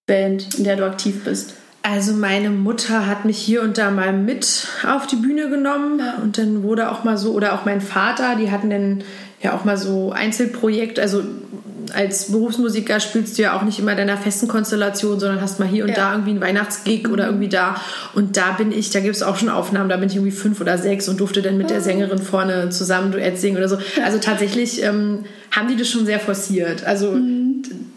[0.06, 1.54] Band, in der du aktiv bist?
[1.82, 6.14] Also meine Mutter hat mich hier und da mal mit auf die Bühne genommen Ja.
[6.22, 9.04] und dann wurde auch mal so, oder auch mein Vater, die hatten dann
[9.42, 11.22] ja auch mal so Einzelprojekte, also
[11.94, 15.68] als Berufsmusiker spielst du ja auch nicht immer in deiner festen Konstellation, sondern hast mal
[15.68, 15.96] hier und Ja.
[15.96, 17.76] da irgendwie einen Weihnachtsgig oder irgendwie da.
[18.14, 20.60] Und da bin ich, da gibt es auch schon Aufnahmen, da bin ich irgendwie fünf
[20.60, 23.78] oder sechs und durfte dann mit der Sängerin vorne zusammen Duett singen oder so.
[24.04, 26.84] Also tatsächlich ähm, haben die das schon sehr forciert.
[26.84, 27.16] Also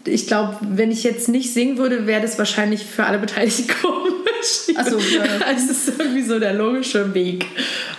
[0.04, 4.76] ich glaube, wenn ich jetzt nicht singen würde, wäre das wahrscheinlich für alle Beteiligten komisch.
[4.76, 5.22] Ach so, ja.
[5.46, 7.46] Also es ist irgendwie so der logische Weg.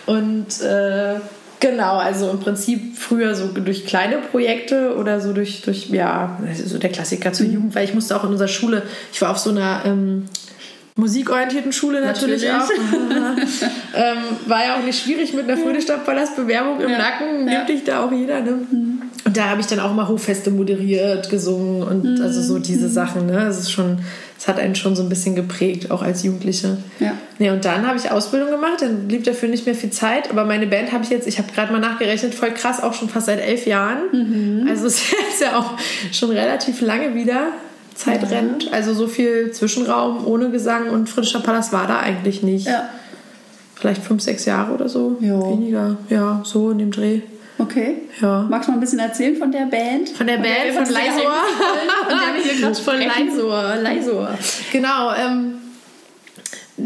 [0.05, 1.15] Und äh,
[1.59, 6.77] genau, also im Prinzip früher so durch kleine Projekte oder so durch, durch ja, so
[6.77, 9.49] der Klassiker zur Jugend, weil ich musste auch in unserer Schule, ich war auf so
[9.51, 10.25] einer ähm,
[10.95, 12.79] musikorientierten Schule natürlich, Natürlich.
[12.81, 13.95] auch.
[13.95, 14.17] ähm,
[14.47, 16.97] war ja auch nicht schwierig mit einer Friedrichstadtpalast-Bewerbung im Ja.
[16.97, 17.53] Nacken, Ja.
[17.59, 18.41] nimmt dich da auch jeder.
[18.41, 18.53] Ne?
[19.25, 22.21] Und da habe ich dann auch mal Hochfeste moderiert, gesungen und Mhm.
[22.21, 23.27] also so diese Sachen.
[23.27, 23.45] Ne?
[23.47, 23.99] Es ist schon,
[24.37, 26.77] es hat einen schon so ein bisschen geprägt, auch als Jugendliche.
[26.99, 27.13] Ja.
[27.39, 30.29] Nee, und dann habe ich Ausbildung gemacht, dann blieb dafür nicht mehr viel Zeit.
[30.29, 33.07] Aber meine Band habe ich jetzt, ich habe gerade mal nachgerechnet, voll krass, auch schon
[33.09, 33.99] fast seit elf Jahren.
[34.11, 34.67] Mhm.
[34.69, 34.99] Also es
[35.31, 35.71] ist ja auch
[36.11, 37.47] schon relativ lange wieder.
[37.95, 38.29] Zeit Ja.
[38.29, 38.71] rennt.
[38.71, 42.65] Also so viel Zwischenraum ohne Gesang und Friedrichster Palast war da eigentlich nicht.
[42.67, 42.87] Ja.
[43.75, 45.17] Vielleicht fünf, sechs Jahre oder so.
[45.19, 45.39] Ja.
[45.51, 45.97] Weniger.
[46.09, 47.21] Ja, so in dem Dreh.
[47.57, 48.03] Okay.
[48.21, 48.45] Ja.
[48.49, 50.09] Magst du mal ein bisschen erzählen von der Band?
[50.09, 50.85] Von der Band, von.
[50.85, 50.93] Von
[52.09, 53.27] gerade von sprechen.
[53.27, 53.75] Leisor.
[53.81, 54.29] Leisor.
[54.71, 55.13] Genau.
[55.13, 55.55] Ähm,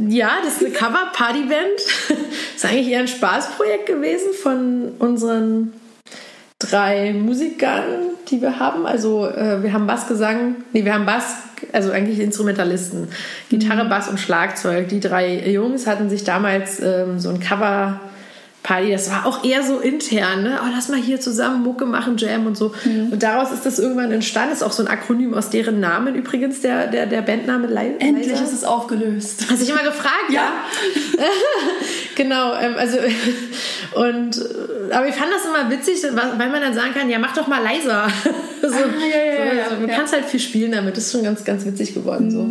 [0.10, 1.79] ja, das ist eine Cover-Party-Band.
[2.56, 5.73] ist eigentlich eher ein Spaßprojekt gewesen von unseren
[6.60, 7.84] drei Musikern,
[8.29, 8.86] die wir haben.
[8.86, 11.36] Also äh, wir haben Bassgesang, nee, wir haben Bass,
[11.71, 13.10] also eigentlich Instrumentalisten.
[13.49, 14.89] Gitarre, Bass und Schlagzeug.
[14.89, 17.99] Die drei Jungs hatten sich damals ähm, so ein Cover
[18.63, 20.60] Party, das war auch eher so intern, ne?
[20.63, 22.73] Oh, lass mal hier zusammen Mucke machen, Jam und so.
[22.86, 24.54] Und daraus ist das irgendwann entstanden.
[24.54, 28.30] Ist auch so ein Akronym aus deren Namen übrigens, der, der, der Bandname Lei- Endlich
[28.30, 28.43] Leiser.
[28.45, 29.41] ist es aufgelöst.
[29.49, 30.54] Hast du dich immer gefragt, ja?
[32.15, 32.97] genau, ähm, also
[33.95, 34.41] und
[34.91, 37.62] aber ich fand das immer witzig, weil man dann sagen kann, ja, mach doch mal
[37.62, 38.08] leiser.
[38.62, 41.23] so, ja, ja, ja, so, also, man kann halt viel spielen damit, das ist schon
[41.23, 42.32] ganz, ganz witzig geworden.
[42.32, 42.49] So.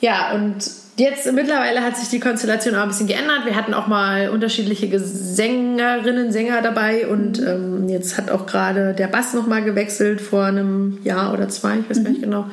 [0.00, 0.56] Ja, und
[0.96, 3.44] jetzt mittlerweile hat sich die Konstellation auch ein bisschen geändert.
[3.44, 9.08] Wir hatten auch mal unterschiedliche Sängerinnen, Sänger dabei und ähm, jetzt hat auch gerade der
[9.08, 12.46] Bass nochmal gewechselt vor einem Jahr oder zwei, ich weiß gar nicht genau.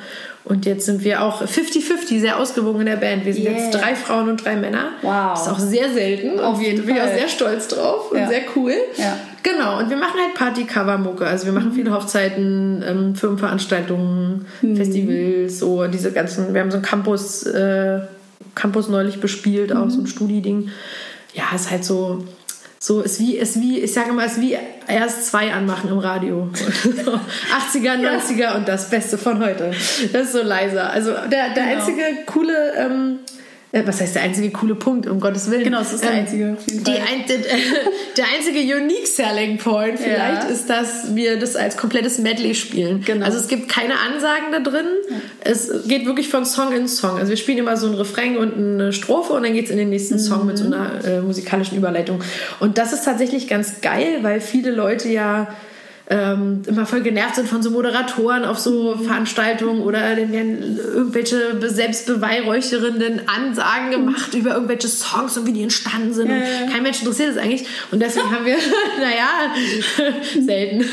[0.44, 3.26] Und jetzt sind wir auch 50-50, sehr ausgewogen in der Band.
[3.26, 3.54] Wir sind Yeah.
[3.58, 4.86] jetzt drei Frauen und drei Männer.
[5.04, 5.34] Wow.
[5.34, 6.40] Das ist auch sehr selten.
[6.40, 7.18] Auf jeden da bin ich auch Fall.
[7.20, 8.28] sehr stolz drauf und Ja.
[8.28, 8.74] sehr cool.
[8.98, 9.18] Ja.
[9.44, 11.28] Genau, und wir machen halt Party-Cover-Mucke.
[11.28, 14.76] Also wir machen viele Hochzeiten, ähm, Firmenveranstaltungen, Mhm.
[14.76, 18.00] Festivals, so diese ganzen, wir haben so einen Campus, äh,
[18.62, 19.90] Campus neulich bespielt, auch Mhm.
[19.90, 20.70] so ein Studi-Ding.
[21.34, 22.24] Ja, ist halt so,
[22.80, 24.56] so ist wie, ist wie, ich sage mal, ist wie
[24.88, 26.50] erst zwei anmachen im Radio.
[26.54, 29.72] 80er, 90er und das Beste von heute.
[30.14, 30.90] Das ist so leiser.
[30.92, 31.78] Also der, der Genau.
[31.80, 33.20] einzige coole, ähm,
[33.74, 35.64] äh, was heißt der einzige coole Punkt, um Gottes Willen?
[35.64, 36.58] Genau, das ist der Ähm, einzige.
[36.68, 37.38] Die ein, der,
[38.18, 40.50] der einzige Unique Selling Point vielleicht Ja.
[40.50, 43.04] ist, dass wir das als komplettes Medley spielen.
[43.06, 43.26] Genau.
[43.26, 44.86] Also es gibt keine Ansagen da drin.
[45.40, 47.18] Es geht wirklich von Song in Song.
[47.18, 49.78] Also wir spielen immer so ein Refrain und eine Strophe und dann geht es in
[49.78, 50.74] den nächsten Song mit so Mhm.
[50.74, 52.22] einer äh, musikalischen Überleitung.
[52.60, 55.48] Und das ist tatsächlich ganz geil, weil viele Leute ja
[56.12, 59.06] ähm, immer voll genervt sind von so Moderatoren auf so Mhm.
[59.06, 65.64] Veranstaltungen oder dann werden irgendwelche be- selbstbeweihräuchernden Ansagen gemacht über irgendwelche Songs und wie die
[65.64, 66.30] entstanden sind.
[66.30, 66.36] Ja.
[66.72, 67.66] kein Mensch interessiert es eigentlich.
[67.92, 68.58] Und deswegen haben wir,
[69.00, 69.54] naja,
[70.46, 70.86] selten.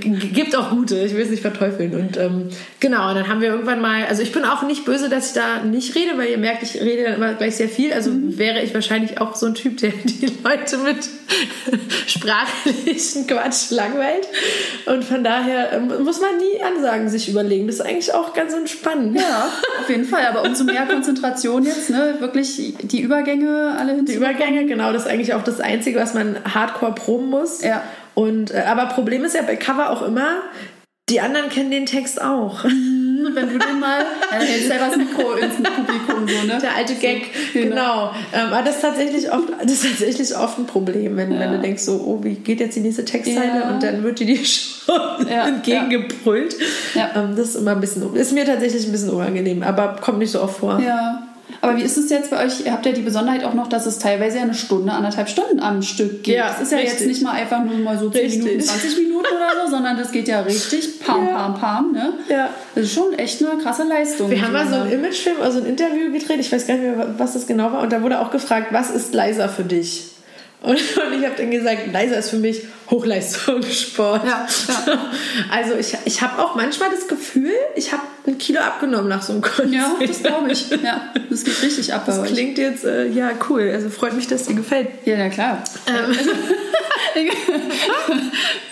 [0.00, 1.94] G- Gibt auch gute, ich will es nicht verteufeln.
[1.94, 2.48] Und ähm,
[2.80, 5.32] genau, und dann haben wir irgendwann mal, also ich bin auch nicht böse, dass ich
[5.34, 7.92] da nicht rede, weil ihr merkt, ich rede dann immer gleich sehr viel.
[7.92, 8.38] Also Mhm.
[8.38, 10.96] wäre ich wahrscheinlich auch so ein Typ, der die Leute mit
[12.06, 14.26] sprachlichen Quatsch langweilt.
[14.86, 17.66] Und von daher ähm, muss man nie Ansagen sich überlegen.
[17.66, 19.18] Das ist eigentlich auch ganz entspannend.
[19.18, 20.26] Ja, auf jeden Fall.
[20.26, 22.16] Aber umso mehr Konzentration jetzt, ne?
[22.18, 26.36] Wirklich die Übergänge alle Die Übergänge, genau, das ist eigentlich auch das Einzige, was man
[26.44, 27.62] hardcore proben muss.
[27.62, 27.82] Ja.
[28.14, 30.42] Und, äh, aber Problem ist ja bei Cover auch immer,
[31.08, 32.64] die anderen kennen den Text auch.
[33.26, 36.58] Und wenn du den mal, ja, dann hältst ja das Mikro ins Publikum so, ne?
[36.60, 37.68] Der alte Gag, Genau.
[37.70, 38.10] genau.
[38.32, 41.58] Ähm, aber das ist tatsächlich oft, das ist tatsächlich oft ein Problem, wenn, wenn du
[41.58, 43.70] denkst so, oh, wie geht jetzt die nächste Textzeile Ja.
[43.70, 46.54] und dann wird dir die schon Ja, entgegengebrüllt.
[46.94, 47.10] Ja.
[47.16, 50.30] Ähm, das ist immer ein bisschen, ist mir tatsächlich ein bisschen unangenehm, aber kommt nicht
[50.32, 50.80] so oft vor.
[50.80, 51.22] Ja.
[51.60, 52.64] Aber wie ist es jetzt bei euch?
[52.64, 55.60] Ihr habt ja die Besonderheit auch noch, dass es teilweise ja eine Stunde, anderthalb Stunden
[55.60, 56.36] am Stück geht.
[56.36, 57.00] Ja, das ist ja richtig.
[57.00, 58.42] jetzt nicht mal einfach nur mal so 10 Richtig.
[58.44, 61.36] Minuten, 20 Minuten oder so, sondern das geht ja richtig pam, Ja.
[61.36, 61.92] pam, pam.
[61.92, 62.12] Ne?
[62.28, 62.50] Ja.
[62.74, 64.30] Das ist schon echt eine krasse Leistung.
[64.30, 66.96] Wir haben mal so ein einen Imagefilm, also ein Interview gedreht, ich weiß gar nicht
[66.96, 70.06] mehr, was das genau war, und da wurde auch gefragt, was ist leiser für dich?
[70.62, 74.24] Und, und ich habe dann gesagt, leiser ist für mich Hochleistungssport.
[74.26, 74.46] Ja,
[74.86, 74.98] ja.
[75.50, 79.32] Also ich, ich habe auch manchmal das Gefühl, ich habe ein Kilo abgenommen nach so
[79.32, 79.72] einem Konzert.
[79.72, 80.66] Ja, das glaube ich.
[80.82, 82.32] Ja, das geht richtig ab bei Das euch.
[82.32, 83.70] klingt jetzt, äh, ja, cool.
[83.72, 84.88] Also freut mich, dass dir gefällt.
[85.04, 85.62] Ja, na klar.
[85.86, 86.16] Ähm,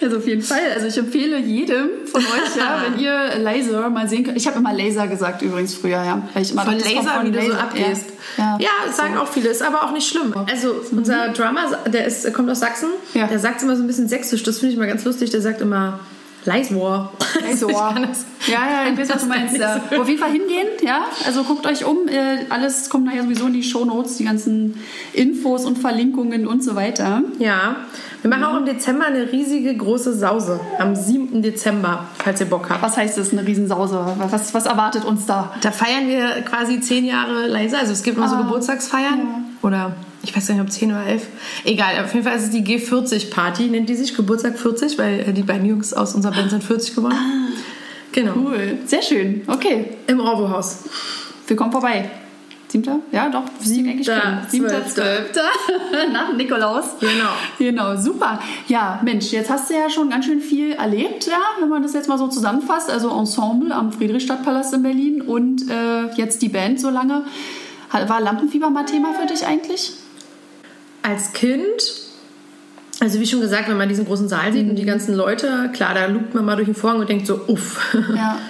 [0.00, 0.60] Also auf jeden Fall.
[0.74, 4.36] Also ich empfehle jedem von euch, ja, wenn ihr Laser mal sehen könnt.
[4.36, 6.22] Ich habe immer Laser gesagt übrigens früher, ja.
[6.34, 7.60] Weil ich immer von Laser, von wie du so Laser.
[7.60, 8.04] abgehst.
[8.36, 8.58] Ja.
[8.60, 10.32] Ja, sagen auch viele, ist aber auch nicht schlimm.
[10.50, 13.26] Also unser Drummer, der ist, kommt aus Sachsen, Ja.
[13.26, 15.60] der sagt immer so ein bisschen sächsisch, das finde ich mal ganz lustig, der sagt
[15.60, 16.00] immer
[16.44, 17.12] Leiswar.
[17.50, 17.60] Das-
[18.46, 19.56] ja, ja, ich weiß, was du meinst.
[19.56, 19.80] Ja.
[19.98, 21.02] Auf jeden Fall hingehen, ja.
[21.26, 22.08] Also guckt euch um.
[22.08, 24.78] Äh, alles kommt nachher sowieso in die Shownotes, die ganzen
[25.12, 27.22] Infos und Verlinkungen und so weiter.
[27.38, 27.76] Ja,
[28.22, 30.60] wir machen auch im Dezember eine riesige große Sause.
[30.78, 31.42] Am 7.
[31.42, 32.82] Dezember, falls ihr Bock habt.
[32.82, 34.06] Was heißt das, eine Riesensause?
[34.30, 35.52] Was, was erwartet uns da?
[35.60, 37.78] Da feiern wir quasi zehn Jahre leiser.
[37.80, 38.42] Also es gibt immer so Ah.
[38.42, 39.44] Geburtstagsfeiern.
[39.62, 39.92] Oder
[40.28, 41.26] ich weiß nicht, ob 10 oder 11.
[41.64, 45.32] Egal, auf jeden Fall ist es die G40-Party, nennt die sich Geburtstag 40, weil äh,
[45.32, 47.16] die beiden Jungs aus unserer Band sind 40 geworden.
[48.12, 48.32] Genau.
[48.36, 48.78] Cool.
[48.84, 49.42] Sehr schön.
[49.46, 49.86] Okay.
[50.06, 50.84] Im Orwo-Haus.
[51.46, 52.10] Wir kommen vorbei.
[52.66, 53.00] Siebter?
[53.12, 53.44] Ja, doch.
[53.60, 55.44] Siebter, Siebter, zwölfter.
[56.12, 56.98] Nach Nikolaus.
[57.00, 57.30] Genau.
[57.58, 58.38] Genau, super.
[58.66, 61.94] Ja, Mensch, jetzt hast du ja schon ganz schön viel erlebt, ja, wenn man das
[61.94, 62.90] jetzt mal so zusammenfasst.
[62.90, 67.24] Also Ensemble am Friedrichstadtpalast in Berlin und äh, jetzt die Band so lange.
[67.90, 69.94] War Lampenfieber mal Thema für dich eigentlich?
[71.02, 72.08] Als Kind
[73.00, 74.70] also wie schon gesagt, wenn man diesen großen Saal sieht mhm.
[74.70, 77.40] und die ganzen Leute, klar, da lugt man mal durch den Vorhang und denkt so,
[77.46, 77.94] uff.
[78.14, 78.38] Ja.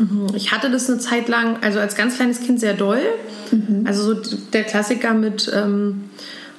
[0.00, 0.28] Mhm.
[0.36, 3.02] Ich hatte das eine Zeit lang, also als ganz kleines Kind sehr doll.
[3.50, 3.84] Mhm.
[3.84, 6.04] Also so der Klassiker mit, ähm,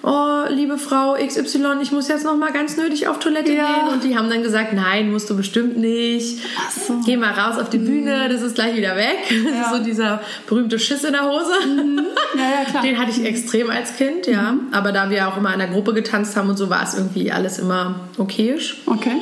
[0.04, 3.66] oh, liebe Frau XY, ich muss jetzt noch mal ganz nötig auf Toilette ja.
[3.68, 3.94] gehen.
[3.94, 6.40] Und die haben dann gesagt, nein, musst du bestimmt nicht.
[6.88, 7.02] So.
[7.06, 9.18] Geh mal raus auf die Bühne, das ist gleich wieder weg.
[9.50, 9.74] Ja.
[9.74, 11.52] so dieser berühmte Schiss in der Hose.
[11.66, 12.06] Mhm.
[12.36, 12.84] Ja, ja, klar.
[12.84, 14.54] Den hatte ich extrem als Kind, ja.
[14.54, 14.68] Mhm.
[14.72, 17.32] Aber da wir auch immer in der Gruppe getanzt haben und so, war es irgendwie
[17.32, 18.78] alles immer okayisch.
[18.86, 19.16] Okay.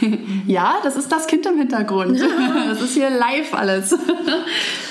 [0.46, 2.20] Ja, das ist das Kind im Hintergrund.
[2.68, 3.94] Das ist hier live alles.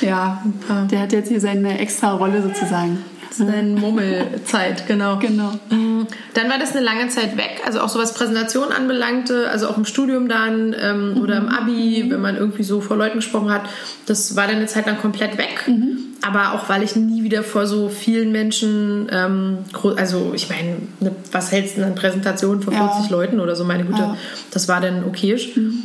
[0.02, 0.44] Ja,
[0.90, 3.04] der hat jetzt hier seine extra Rolle sozusagen.
[3.36, 5.18] Seine Mummelzeit, genau.
[5.18, 5.54] Genau.
[5.70, 9.68] Mm, dann war das eine lange Zeit weg, also auch so was Präsentation anbelangte, also
[9.68, 11.22] auch im Studium dann ähm, mhm.
[11.22, 13.64] oder im Abi, wenn man irgendwie so vor Leuten gesprochen hat.
[14.06, 15.64] Das war dann eine Zeit lang komplett weg.
[15.68, 15.98] Mhm.
[16.22, 19.58] Aber auch weil ich nie wieder vor so vielen Menschen, ähm,
[19.98, 23.18] also ich meine, ne, was hältst du denn an Präsentationen vor 40 ja.
[23.18, 24.18] Leuten oder so, meine Güte, ja.
[24.52, 25.58] das war dann okayisch.
[25.58, 25.84] Mhm.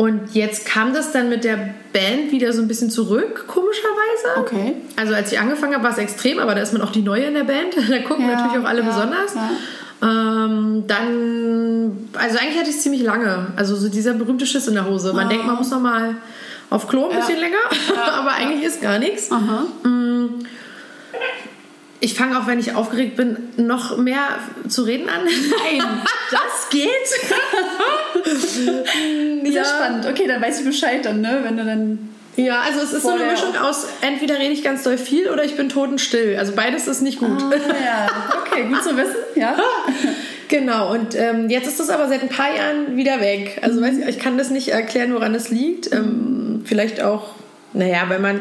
[0.00, 1.58] Und jetzt kam das dann mit der
[1.92, 4.38] Band wieder so ein bisschen zurück, komischerweise.
[4.38, 4.76] Okay.
[4.96, 7.24] Also als ich angefangen habe, war es extrem, aber da ist man auch die Neue
[7.24, 7.74] in der Band.
[7.90, 9.34] Da gucken ja, natürlich auch alle ja, besonders.
[9.34, 9.50] Ja.
[10.02, 13.48] Ähm, dann, also eigentlich hatte ich es ziemlich lange.
[13.56, 15.12] Also so dieser berühmte Schiss in der Hose.
[15.12, 15.28] Man oh.
[15.28, 16.14] denkt, man muss noch mal
[16.70, 17.58] auf Klo ein bisschen länger,
[18.10, 19.30] aber eigentlich ist gar nichts.
[19.30, 19.66] Aha.
[19.86, 20.46] Mm
[22.00, 25.24] ich fange auch, wenn ich aufgeregt bin, noch mehr zu reden an.
[25.24, 25.82] Nein,
[26.30, 26.88] das geht.
[29.44, 29.52] ja.
[29.52, 30.06] Sehr spannend.
[30.06, 31.40] Okay, dann weiß ich Bescheid dann, ne?
[31.42, 32.08] Wenn du dann.
[32.36, 35.44] Ja, also es ist so eine Mischung aus, entweder rede ich ganz doll viel oder
[35.44, 36.36] ich bin totenstill.
[36.38, 37.42] Also beides ist nicht gut.
[37.42, 37.52] Ah,
[37.84, 38.08] ja,
[38.40, 39.16] okay, gut zu wissen.
[39.34, 39.56] Ja.
[40.50, 43.60] Genau, und ähm, jetzt ist das aber seit ein paar Jahren wieder weg.
[43.62, 43.84] Also mhm.
[43.84, 45.92] weiß ich, ich kann das nicht erklären, woran es liegt.
[45.92, 47.36] Ähm, vielleicht auch,
[47.72, 48.40] naja, weil man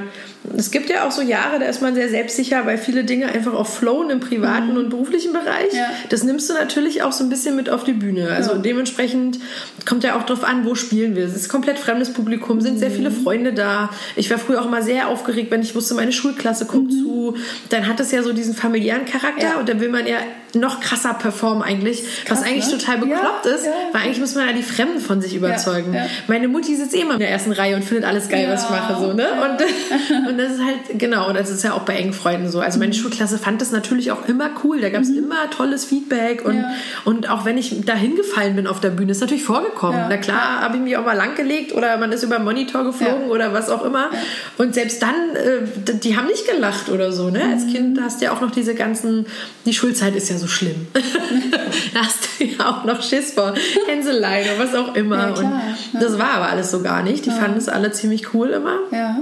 [0.56, 3.54] es gibt ja auch so Jahre, da ist man sehr selbstsicher, weil viele Dinge einfach
[3.54, 4.78] auch flowen im privaten mhm.
[4.78, 5.74] und beruflichen Bereich.
[5.74, 5.90] Ja.
[6.10, 8.32] Das nimmst du natürlich auch so ein bisschen mit auf die Bühne.
[8.32, 8.58] Also ja.
[8.58, 9.40] dementsprechend
[9.86, 11.26] kommt ja auch drauf an, wo spielen wir.
[11.26, 12.80] Es ist komplett fremdes Publikum, sind mhm.
[12.80, 13.90] sehr viele Freunde da.
[14.16, 17.04] Ich war früher auch immer sehr aufgeregt, wenn ich wusste, meine Schulklasse guckt mhm.
[17.04, 17.38] zu.
[17.70, 19.60] Dann hat es ja so diesen familiären Charakter ja.
[19.60, 20.18] und dann will man ja
[20.56, 22.78] noch krasser performen eigentlich, Krass, was eigentlich ne?
[22.78, 25.96] total bekloppt ist, weil eigentlich muss man ja die Fremden von sich überzeugen.
[26.28, 28.70] Meine Mutti sitzt eh immer in der ersten Reihe und findet alles geil, was ich
[28.70, 28.96] mache.
[29.00, 29.28] So, ne?
[29.32, 32.60] und, und das ist halt, genau, und das ist ja auch bei engen Freunden so.
[32.60, 32.98] Also meine mhm.
[32.98, 34.82] Schulklasse fand das natürlich auch immer cool.
[34.82, 35.20] Da gab es mhm.
[35.20, 36.72] immer tolles Feedback und, ja.
[37.06, 40.00] und auch wenn ich da hingefallen bin auf der Bühne, ist natürlich vorgekommen.
[40.00, 40.08] Ja.
[40.10, 43.28] Na klar, habe ich mich auch mal langgelegt oder man ist über den Monitor geflogen
[43.28, 43.28] ja.
[43.28, 44.10] oder was auch immer.
[44.58, 47.30] Und selbst dann, äh, die haben nicht gelacht oder so.
[47.30, 47.42] Ne?
[47.52, 47.74] Als mhm.
[47.74, 49.26] Kind hast du ja auch noch diese ganzen,
[49.66, 50.88] die Schulzeit ist ja so schlimm.
[51.94, 53.54] da hast du ja auch noch Schiss vor
[53.88, 55.38] Hänseleien oder was auch immer.
[55.38, 57.26] und das war aber alles so gar nicht.
[57.26, 58.78] Die fanden es alle ziemlich cool immer.
[58.92, 59.20] Ja.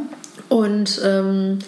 [0.49, 1.60] Und, ähm,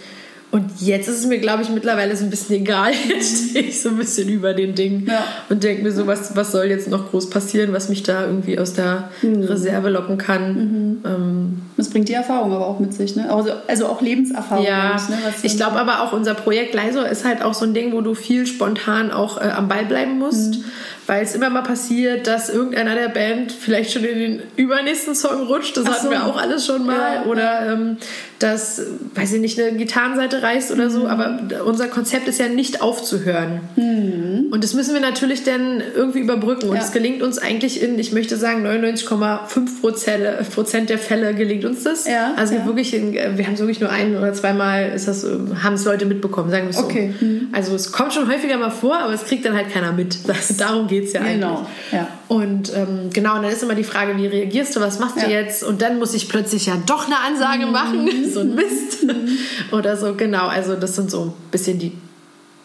[0.52, 2.92] und jetzt ist es mir, glaube ich, mittlerweile so ein bisschen egal.
[3.08, 5.24] Jetzt stehe ich so ein bisschen über den Ding ja.
[5.48, 8.58] und denke mir so, was, was soll jetzt noch groß passieren, was mich da irgendwie
[8.58, 9.44] aus der mhm.
[9.44, 10.54] Reserve locken kann.
[10.54, 11.04] Mhm.
[11.06, 13.32] Ähm, das bringt die Erfahrung aber auch mit sich, ne?
[13.32, 14.66] Also, also auch Lebenserfahrung.
[14.66, 15.18] Ja, ne?
[15.44, 18.16] ich glaube aber auch unser Projekt Leisor ist halt auch so ein Ding, wo du
[18.16, 20.56] viel spontan auch äh, am Ball bleiben musst.
[20.56, 20.64] Mhm
[21.10, 25.48] weil es immer mal passiert, dass irgendeiner der Band vielleicht schon in den übernächsten Song
[25.48, 25.76] rutscht.
[25.76, 26.12] Das Ach hatten so.
[26.12, 27.16] wir auch alles schon mal.
[27.16, 27.24] Ja.
[27.24, 27.98] Oder ähm,
[28.40, 28.82] dass,
[29.16, 30.90] weiß ich nicht, eine Gitarrenseite reißt oder mhm.
[30.90, 31.08] so.
[31.08, 33.60] Aber unser Konzept ist ja nicht aufzuhören.
[33.76, 34.48] Mhm.
[34.52, 36.70] Und das müssen wir natürlich dann irgendwie überbrücken.
[36.70, 36.94] Und es ja.
[36.94, 42.08] gelingt uns eigentlich in, ich möchte sagen, 99,5 Prozent der Fälle gelingt uns das.
[42.08, 42.34] Ja.
[42.38, 42.66] Also ja.
[42.66, 45.26] wirklich, in, wir haben es wirklich nur ein oder zweimal, ist das,
[45.62, 46.86] haben es Leute mitbekommen, sagen wir es so.
[46.86, 47.14] Okay.
[47.20, 47.50] Mhm.
[47.52, 50.18] Also es kommt schon häufiger mal vor, aber es kriegt dann halt keiner mit.
[50.30, 51.58] Das, darum geht es ja genau.
[51.58, 51.68] eigentlich.
[51.92, 52.08] Ja.
[52.28, 55.28] Und ähm, genau, und dann ist immer die Frage, wie reagierst du, was machst du
[55.28, 55.64] jetzt?
[55.64, 57.72] Und dann muss ich plötzlich ja doch eine Ansage mhm.
[57.72, 58.10] machen.
[58.30, 59.04] so ein Mist.
[59.04, 59.38] Mhm.
[59.72, 60.48] Oder so, genau.
[60.48, 61.94] Also das sind so ein bisschen die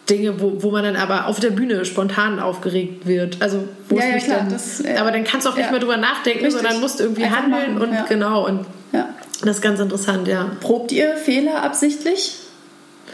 [0.09, 3.41] Dinge, wo, wo man dann aber auf der Bühne spontan aufgeregt wird.
[3.41, 5.79] Also wo ja, ja, klar, dann, das, äh, aber dann kannst du auch nicht mehr
[5.79, 6.61] drüber nachdenken, Richtig.
[6.61, 8.05] sondern musst irgendwie Einfach handeln machen, und ja.
[8.07, 9.09] genau und ja.
[9.41, 10.51] das ist ganz interessant, ja.
[10.61, 12.37] Probt ihr Fehler absichtlich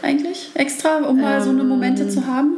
[0.02, 2.56] eigentlich extra, um ähm, mal so eine Momente zu haben?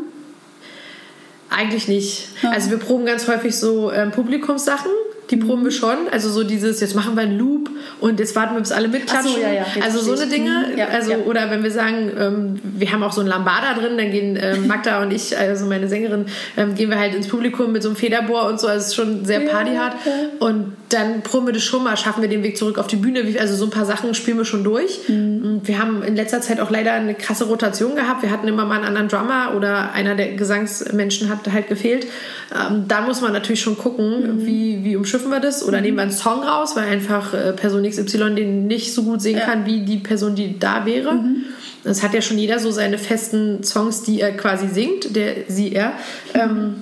[1.50, 2.28] Eigentlich nicht.
[2.42, 2.50] Ja.
[2.50, 4.90] Also wir proben ganz häufig so ähm, Publikumssachen.
[5.31, 6.09] Die proben wir schon.
[6.11, 9.33] Also so dieses, jetzt machen wir einen Loop und jetzt warten wir, bis alle mitklatschen.
[9.33, 10.67] So, ja, ja, also so eine Dinge.
[10.71, 10.79] Mhm.
[10.79, 14.11] Ja, also, Oder wenn wir sagen, ähm, wir haben auch so einen Lambada drin, dann
[14.11, 17.83] gehen ähm, Magda und ich, also meine Sängerin, ähm, gehen wir halt ins Publikum mit
[17.83, 18.67] so einem Federbohr und so.
[18.67, 19.95] Also es ist schon sehr partyhart.
[20.41, 23.22] Und dann proben wir das schon mal, schaffen wir den Weg zurück auf die Bühne.
[23.38, 25.09] Also so ein paar Sachen spielen wir schon durch.
[25.09, 25.61] Mhm.
[25.64, 28.22] Wir haben in letzter Zeit auch leider eine krasse Rotation gehabt.
[28.22, 32.07] Wir hatten immer mal einen anderen Drummer oder einer der Gesangsmenschen hat halt gefehlt.
[32.54, 34.46] Ähm, da muss man natürlich schon gucken, mhm.
[34.46, 35.66] wie, wie umschiffen wir das.
[35.66, 35.85] Oder mhm.
[35.85, 39.40] nehmen wir einen Song raus, weil einfach äh, Person XY den nicht so gut singen
[39.40, 39.46] ja.
[39.46, 41.12] kann wie die Person, die da wäre.
[41.12, 41.44] Mhm.
[41.85, 45.72] Es hat ja schon jeder so seine festen Songs, die er quasi singt, der, sie,
[45.72, 45.92] er.
[46.33, 46.76] Ähm,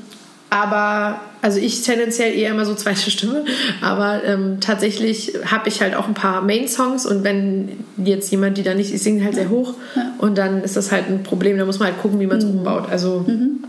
[0.53, 3.47] aber, also ich tendenziell eher immer so zweite Stimme,
[3.81, 8.62] aber ähm, tatsächlich habe ich halt auch ein paar Main-Songs und wenn jetzt jemand, die
[8.62, 10.12] da nicht, ich singe halt sehr hoch ja.
[10.19, 12.45] und dann ist das halt ein Problem, da muss man halt gucken, wie man es
[12.45, 12.59] mhm.
[12.59, 12.91] umbaut.
[12.91, 13.65] Also mhm.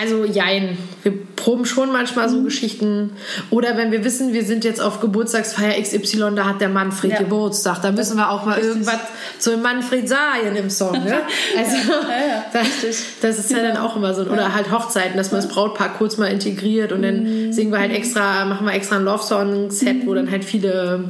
[0.00, 0.78] Also jein.
[1.02, 2.44] Wir proben schon manchmal so mhm.
[2.44, 3.10] Geschichten.
[3.50, 7.18] Oder wenn wir wissen, wir sind jetzt auf Geburtstagsfeier XY, da hat der Manfred ja.
[7.18, 7.82] Geburtstag.
[7.82, 8.98] Da müssen wir auch mal irgendwas
[9.38, 10.92] zu Manfred sagen im Song.
[10.92, 11.18] Ne?
[11.56, 12.44] Also ja, ja,
[13.22, 14.22] das, ist ja dann auch immer so.
[14.22, 17.52] Oder halt Hochzeiten, dass man das Brautpaar kurz mal integriert und dann mhm.
[17.52, 21.04] singen wir halt extra, machen wir extra ein Love-Song-Set, wo dann halt viele,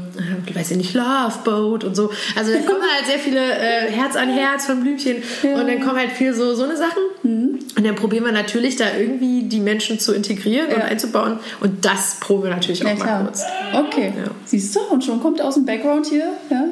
[0.46, 2.10] ich weiß ja nicht, Love Boat und so.
[2.36, 5.98] Also da kommen halt sehr viele äh, Herz an Herz von Blümchen und dann kommen
[5.98, 7.02] halt viel so, so eine Sachen.
[7.22, 7.58] Mhm.
[7.76, 10.76] Und dann probieren wir natürlich da irgendwie die Menschen zu integrieren ja.
[10.76, 11.38] und einzubauen.
[11.60, 13.44] Und das proben wir natürlich auch ja, mal kurz.
[13.72, 14.12] Okay.
[14.16, 14.30] Ja.
[14.44, 16.64] Siehst du, und schon kommt aus dem Background hier ja,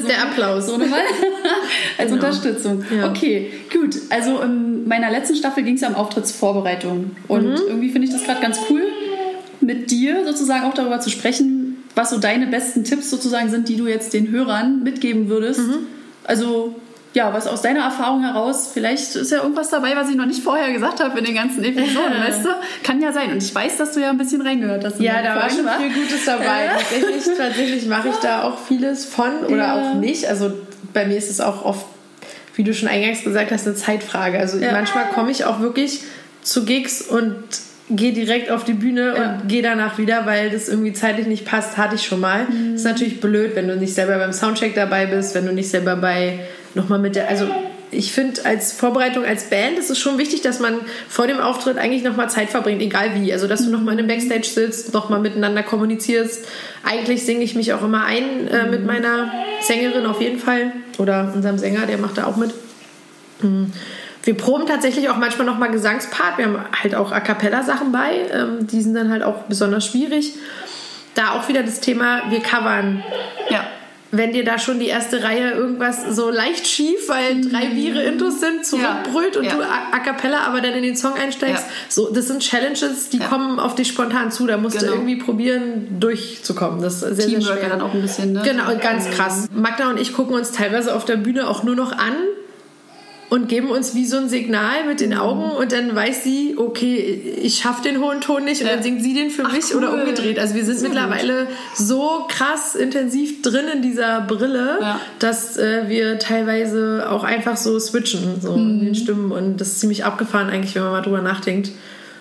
[0.00, 0.66] so, der Applaus.
[0.66, 1.00] So nochmal
[1.98, 2.14] als genau.
[2.14, 2.84] Unterstützung.
[3.04, 3.96] Okay, gut.
[4.10, 7.16] Also in meiner letzten Staffel ging es ja um Auftrittsvorbereitung.
[7.28, 7.60] Und mhm.
[7.66, 8.82] irgendwie finde ich das gerade ganz cool,
[9.60, 13.76] mit dir sozusagen auch darüber zu sprechen, was so deine besten Tipps sozusagen sind, die
[13.76, 15.60] du jetzt den Hörern mitgeben würdest.
[15.60, 15.86] Mhm.
[16.24, 16.74] Also
[17.14, 20.42] ja, was aus deiner Erfahrung heraus, vielleicht ist ja irgendwas dabei, was ich noch nicht
[20.42, 22.48] vorher gesagt habe in den ganzen Episoden, weißt du?
[22.82, 23.32] Kann ja sein.
[23.32, 24.98] Und ich weiß, dass du ja ein bisschen reingehört hast.
[24.98, 25.78] Ja, da war schon war.
[25.78, 26.70] viel Gutes dabei.
[26.78, 29.74] tatsächlich, tatsächlich mache ich da auch vieles von oder ja.
[29.74, 30.26] auch nicht.
[30.26, 30.52] Also
[30.94, 31.84] bei mir ist es auch oft,
[32.54, 34.38] wie du schon eingangs gesagt hast, eine Zeitfrage.
[34.38, 34.72] Also ja.
[34.72, 36.00] manchmal komme ich auch wirklich
[36.42, 37.34] zu Gigs und
[37.90, 39.34] gehe direkt auf die Bühne ja.
[39.34, 42.46] und gehe danach wieder, weil das irgendwie zeitlich nicht passt, hatte ich schon mal.
[42.46, 42.76] Mhm.
[42.76, 45.96] Ist natürlich blöd, wenn du nicht selber beim Soundcheck dabei bist, wenn du nicht selber
[45.96, 46.40] bei
[46.74, 47.46] nochmal mit der, also
[47.92, 51.76] ich finde als Vorbereitung als Band ist es schon wichtig, dass man vor dem Auftritt
[51.76, 53.32] eigentlich nochmal Zeit verbringt, egal wie.
[53.32, 56.46] Also dass du nochmal in einem Backstage sitzt, nochmal miteinander kommunizierst.
[56.84, 59.30] Eigentlich singe ich mich auch immer ein äh, mit meiner
[59.60, 60.72] Sängerin auf jeden Fall.
[60.98, 62.52] Oder unserem Sänger, der macht da auch mit.
[63.42, 63.72] Mhm.
[64.24, 66.38] Wir proben tatsächlich auch manchmal nochmal Gesangspart.
[66.38, 68.20] Wir haben halt auch A Cappella-Sachen bei.
[68.32, 70.34] Ähm, die sind dann halt auch besonders schwierig.
[71.14, 73.02] Da auch wieder das Thema, wir covern.
[73.50, 73.64] Ja
[74.14, 77.74] wenn dir da schon die erste Reihe irgendwas so leicht schief, weil drei mhm.
[77.74, 79.40] Biere Intos sind, zurückbrüllt ja.
[79.40, 79.54] und ja.
[79.54, 81.64] du a, cappella aber dann in den Song einsteigst.
[81.64, 81.72] Ja.
[81.88, 84.46] So, das sind Challenges, die kommen auf dich spontan zu.
[84.46, 84.92] Da musst genau.
[84.92, 86.82] du irgendwie probieren, durchzukommen.
[86.82, 87.68] Das ist sehr, Teamwork sehr schwer.
[87.70, 88.42] dann auch ein bisschen, ne?
[88.44, 89.46] Genau, ganz krass.
[89.50, 92.12] Magda und ich gucken uns teilweise auf der Bühne auch nur noch an,
[93.32, 96.98] und geben uns wie so ein Signal mit den Augen und dann weiß sie, okay,
[97.40, 99.78] ich schaffe den hohen Ton nicht und dann singt sie den für Ach, mich cool.
[99.78, 100.38] oder umgedreht.
[100.38, 101.56] Also wir sind so mittlerweile gut.
[101.74, 105.00] so krass intensiv drin in dieser Brille, ja.
[105.18, 108.80] dass äh, wir teilweise auch einfach so switchen, so mhm.
[108.80, 111.70] in den Stimmen und das ist ziemlich abgefahren eigentlich, wenn man mal drüber nachdenkt.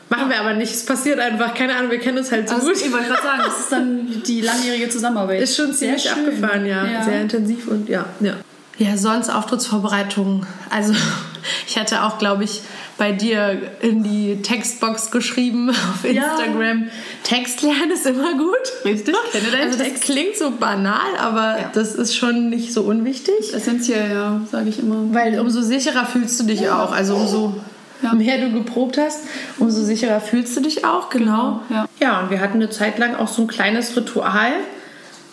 [0.07, 0.73] Machen wir aber nicht.
[0.73, 1.53] Es passiert einfach.
[1.53, 2.77] Keine Ahnung, wir kennen uns halt so also, gut.
[2.77, 5.41] Ich wollte gerade sagen, das ist dann die langjährige Zusammenarbeit.
[5.41, 6.85] Ist schon ziemlich abgefahren, ja.
[6.85, 7.03] ja.
[7.03, 8.05] Sehr intensiv und ja.
[8.21, 8.35] ja.
[8.77, 10.45] Ja, sonst Auftrittsvorbereitungen.
[10.69, 10.93] Also
[11.67, 12.61] ich hatte auch, glaube ich,
[12.97, 16.83] bei dir in die Textbox geschrieben auf Instagram.
[16.83, 16.89] Ja.
[17.23, 18.85] Text lernen ist immer gut.
[18.85, 19.95] Richtig, kenne deinen also Text.
[19.95, 21.71] Das klingt so banal, aber ja.
[21.73, 23.53] das ist schon nicht so unwichtig.
[23.53, 25.13] Essentiell, ja, sage ich immer.
[25.13, 26.83] Weil umso sicherer fühlst du dich ja.
[26.83, 26.91] auch.
[26.91, 27.55] Also umso
[28.03, 28.13] ja.
[28.13, 29.21] mehr du geprobt hast,
[29.57, 31.61] umso sicherer fühlst du dich auch, genau.
[31.67, 31.81] genau.
[31.81, 31.87] Ja.
[31.99, 34.51] ja, und wir hatten eine Zeit lang auch so ein kleines Ritual.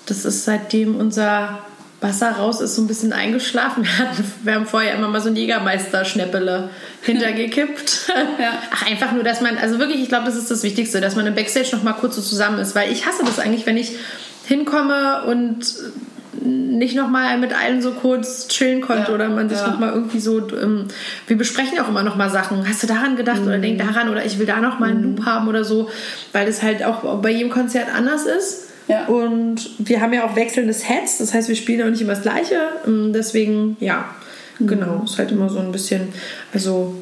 [0.07, 1.59] Das ist seitdem unser
[2.01, 3.85] Wasser raus ist so ein bisschen eingeschlafen.
[3.85, 6.71] Wir, hatten, wir haben vorher immer mal so ein Jägermeister-Schnäppele
[7.03, 8.13] hintergekippt.
[8.41, 8.53] ja.
[8.71, 11.27] Ach, einfach nur, dass man, also wirklich, ich glaube, das ist das Wichtigste, dass man
[11.27, 13.97] im Backstage noch mal kurz so zusammen ist, weil ich hasse das eigentlich, wenn ich
[14.47, 15.65] hinkomme und
[16.41, 19.69] nicht noch mal mit allen so kurz chillen konnte ja, oder man sich ja.
[19.69, 20.87] noch mal irgendwie so ähm,
[21.27, 23.49] wir besprechen ja auch immer noch mal Sachen hast du daran gedacht mhm.
[23.49, 25.17] oder denk daran oder ich will da noch mal einen mhm.
[25.17, 25.91] Loop haben oder so
[26.33, 29.07] weil es halt auch bei jedem Konzert anders ist ja.
[29.07, 32.23] Und wir haben ja auch wechselnde Sets, das heißt, wir spielen auch nicht immer das
[32.23, 32.61] Gleiche.
[32.87, 34.15] Ähm, deswegen, ja,
[34.59, 34.67] mhm.
[34.67, 36.09] genau, ist halt immer so ein bisschen,
[36.53, 36.97] also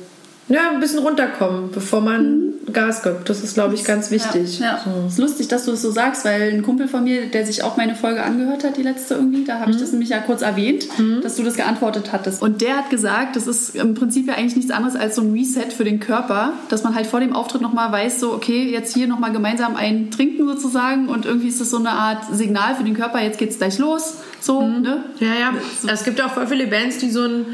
[0.49, 2.73] ja, ein bisschen runterkommen, bevor man mhm.
[2.73, 3.29] Gas gibt.
[3.29, 4.59] Das ist, glaube ich, ganz wichtig.
[4.61, 4.81] Ja, ja.
[4.85, 5.07] So.
[5.09, 7.63] ist lustig, dass du es das so sagst, weil ein Kumpel von mir, der sich
[7.63, 9.77] auch meine Folge angehört hat, die letzte irgendwie, da habe mhm.
[9.77, 11.21] ich das nämlich ja kurz erwähnt, mhm.
[11.23, 12.43] dass du das geantwortet hattest.
[12.43, 15.33] Und der hat gesagt, das ist im Prinzip ja eigentlich nichts anderes als so ein
[15.33, 18.95] Reset für den Körper, dass man halt vor dem Auftritt nochmal weiß, so, okay, jetzt
[18.95, 22.85] hier nochmal gemeinsam ein Trinken sozusagen und irgendwie ist das so eine Art Signal für
[22.85, 24.19] den Körper, jetzt geht's gleich los.
[24.41, 24.83] So, mhm.
[24.83, 25.05] ne?
[25.19, 25.53] Ja, ja.
[25.93, 27.47] Es gibt auch voll viele Bands, die so ein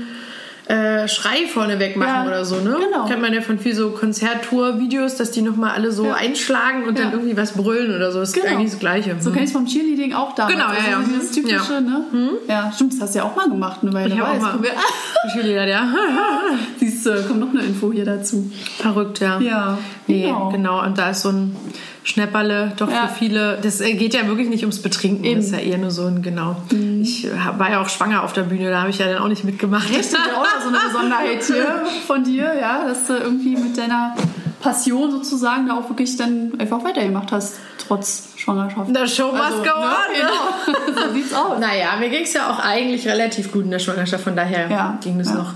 [0.68, 2.76] äh, Schrei vorneweg machen Ja, oder so, ne?
[2.78, 3.06] genau.
[3.06, 6.14] Kennt man ja von viel so Konzerttour-Videos, dass die nochmal alle so Ja.
[6.14, 7.04] einschlagen und Ja.
[7.04, 8.20] dann irgendwie was brüllen oder so.
[8.20, 8.46] Das ist Genau.
[8.56, 9.16] eigentlich das Gleiche.
[9.18, 9.34] So Hm.
[9.34, 10.54] kenn ich vom Cheerleading auch damals.
[10.54, 11.00] Genau, ja, also ja.
[11.08, 11.34] Dieses Mhm.
[11.34, 11.80] typische, Ja.
[11.80, 12.04] ne?
[12.48, 14.14] Ja, stimmt, das hast du ja auch mal gemacht, eine Weile.
[14.14, 14.58] Ich habe auch mal.
[15.32, 15.92] Cheerleader, ja.
[16.78, 18.50] Siehst du, kommt noch eine Info hier dazu.
[18.78, 19.40] Verrückt, ja.
[19.40, 20.48] Ja, Nee, genau.
[20.50, 20.84] genau.
[20.84, 21.56] Und da ist so ein
[22.04, 23.06] Schnäpperle doch Ja.
[23.06, 23.58] für viele.
[23.62, 25.24] Das äh, geht ja wirklich nicht ums Betrinken.
[25.24, 25.34] Eben.
[25.34, 25.36] Mhm.
[25.36, 26.56] Das ist ja eher nur so ein, genau.
[27.00, 29.28] Ich äh, war ja auch schwanger auf der Bühne, da habe ich ja dann auch
[29.28, 29.88] nicht mitgemacht.
[29.90, 33.56] Das ist ja auch noch so eine Besonderheit hier von dir, ja, dass du irgendwie
[33.56, 34.14] mit deiner
[34.60, 38.88] Passion sozusagen da auch wirklich dann einfach weitergemacht hast, trotz Schwangerschaft.
[38.88, 40.14] The show must Also, go ne, on.
[40.14, 41.58] Genau, so sieht's aus.
[41.60, 44.98] Naja, mir ging es ja auch eigentlich relativ gut in der Schwangerschaft, von daher Ja,
[45.02, 45.34] ging es ja.
[45.34, 45.54] noch.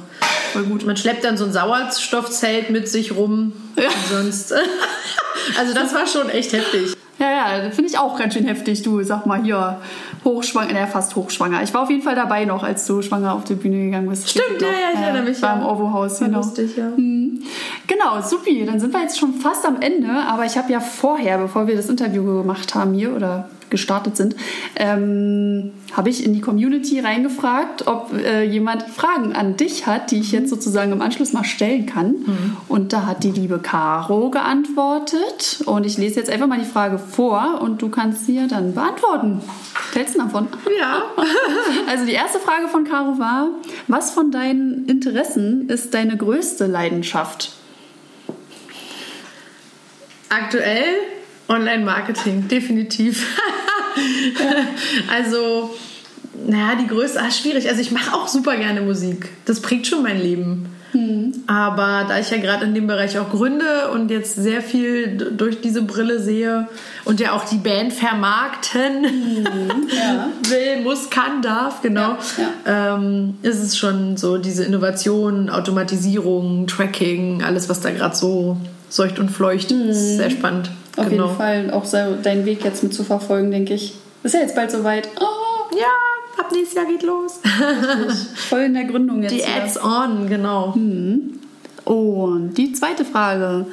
[0.57, 0.86] Voll gut.
[0.86, 3.52] Man schleppt dann so ein Sauerstoffzelt mit sich rum.
[3.76, 3.90] Ja.
[4.11, 4.54] Sonst.
[5.59, 6.96] also das war schon echt heftig.
[7.18, 8.82] Ja, ja, finde ich auch ganz schön heftig.
[8.82, 9.80] Du, sag mal hier,
[10.24, 11.62] hochschwanger, naja, fast hochschwanger.
[11.62, 14.28] Ich war auf jeden Fall dabei noch, als du schwanger auf die Bühne gegangen bist.
[14.28, 15.66] Stimmt, ja, ja, ich erinnere mich, Beim ja.
[15.66, 16.38] Orwo-Haus, genau.
[16.38, 16.88] lustig, ja.
[17.86, 18.66] Genau, supi.
[18.66, 20.09] Dann sind wir jetzt schon fast am Ende.
[20.11, 24.37] Aber ich habe ja vorher, bevor wir das Interview gemacht haben hier oder gestartet sind,
[24.77, 30.21] ähm, habe ich in die Community reingefragt, ob äh, jemand Fragen an dich hat, die
[30.21, 32.14] ich jetzt sozusagen im Anschluss mal stellen kann.
[32.69, 35.62] Und da hat die liebe Caro geantwortet.
[35.67, 38.75] Und ich lese jetzt einfach mal die Frage vor und du kannst sie ja dann
[38.75, 39.41] beantworten.
[39.95, 40.49] Hältst du davon?
[40.79, 41.03] Ja.
[41.89, 43.49] Also die erste Frage von Caro war,
[43.87, 47.53] was von deinen Interessen ist deine größte Leidenschaft?
[50.29, 50.85] Aktuell
[51.49, 53.38] Online-Marketing, definitiv.
[55.12, 55.74] also,
[56.47, 57.68] naja, die größte, ah, schwierig.
[57.68, 59.28] Also ich mache auch super gerne Musik.
[59.44, 60.66] Das prägt schon mein Leben.
[61.47, 65.61] Aber da ich ja gerade in dem Bereich auch gründe und jetzt sehr viel durch
[65.61, 66.68] diese Brille sehe
[67.05, 69.05] und ja auch die Band vermarkten
[69.94, 70.30] Ja.
[70.51, 72.16] will, muss, kann, darf, genau,
[72.64, 78.57] Ähm, ist es schon so diese Innovation, Automatisierung, Tracking, alles, was da gerade so
[78.88, 80.70] seucht und fleucht, ist sehr spannend.
[80.97, 81.24] Auf genau.
[81.26, 83.94] jeden Fall auch so deinen Weg jetzt mit zu verfolgen, denke ich.
[84.22, 85.09] Ist ja jetzt bald soweit.
[85.20, 85.86] Oh, Ja,
[86.38, 87.40] ab nächstes Jahr geht los.
[88.49, 89.32] voll in der Gründung jetzt.
[89.32, 89.62] Die wieder.
[89.62, 90.74] Ads on, genau.
[91.87, 93.64] Und die zweite Frage.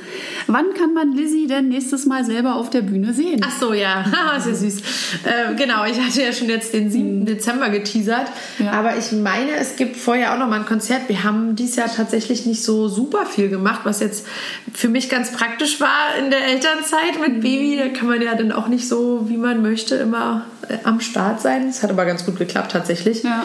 [0.45, 3.41] Wann kann man Lizzie denn nächstes Mal selber auf der Bühne sehen?
[3.43, 4.05] Ach so, ja,
[4.39, 4.81] sehr süß.
[5.23, 7.25] Äh, genau, ich hatte ja schon jetzt den 7.
[7.25, 8.27] Dezember geteasert.
[8.59, 8.71] Ja.
[8.73, 11.09] Aber ich meine, es gibt vorher auch noch mal ein Konzert.
[11.09, 14.27] Wir haben dieses Jahr tatsächlich nicht so super viel gemacht, was jetzt
[14.71, 17.79] für mich ganz praktisch war in der Elternzeit mit Baby.
[17.79, 21.41] Da kann man ja dann auch nicht so, wie man möchte, immer äh, am Start
[21.41, 21.67] sein.
[21.67, 23.23] Es hat aber ganz gut geklappt tatsächlich.
[23.23, 23.43] Ja.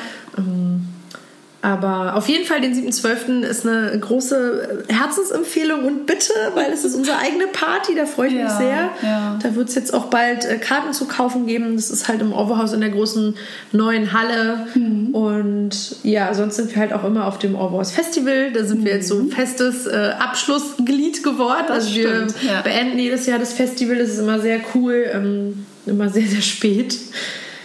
[1.61, 3.43] Aber auf jeden Fall den 7.12.
[3.43, 8.35] ist eine große Herzensempfehlung und bitte, weil es ist unsere eigene Party, da freue ich
[8.35, 8.91] mich Ja, sehr.
[9.03, 9.39] ja.
[9.43, 11.75] Da wird es jetzt auch bald äh, Karten zu kaufen geben.
[11.75, 13.35] Das ist halt im Orwohaus in der großen
[13.73, 14.69] neuen Halle.
[14.75, 15.09] Mhm.
[15.13, 18.53] Und ja, sonst sind wir halt auch immer auf dem Orwohaus Festival.
[18.53, 21.65] Da sind wir jetzt so ein festes äh, Abschlussglied geworden.
[21.65, 21.69] Mhm.
[21.69, 22.61] Das also wir stimmt, ja.
[22.63, 23.97] beenden jedes Jahr das Festival.
[23.99, 26.97] Das ist immer sehr cool, ähm, immer sehr, sehr spät.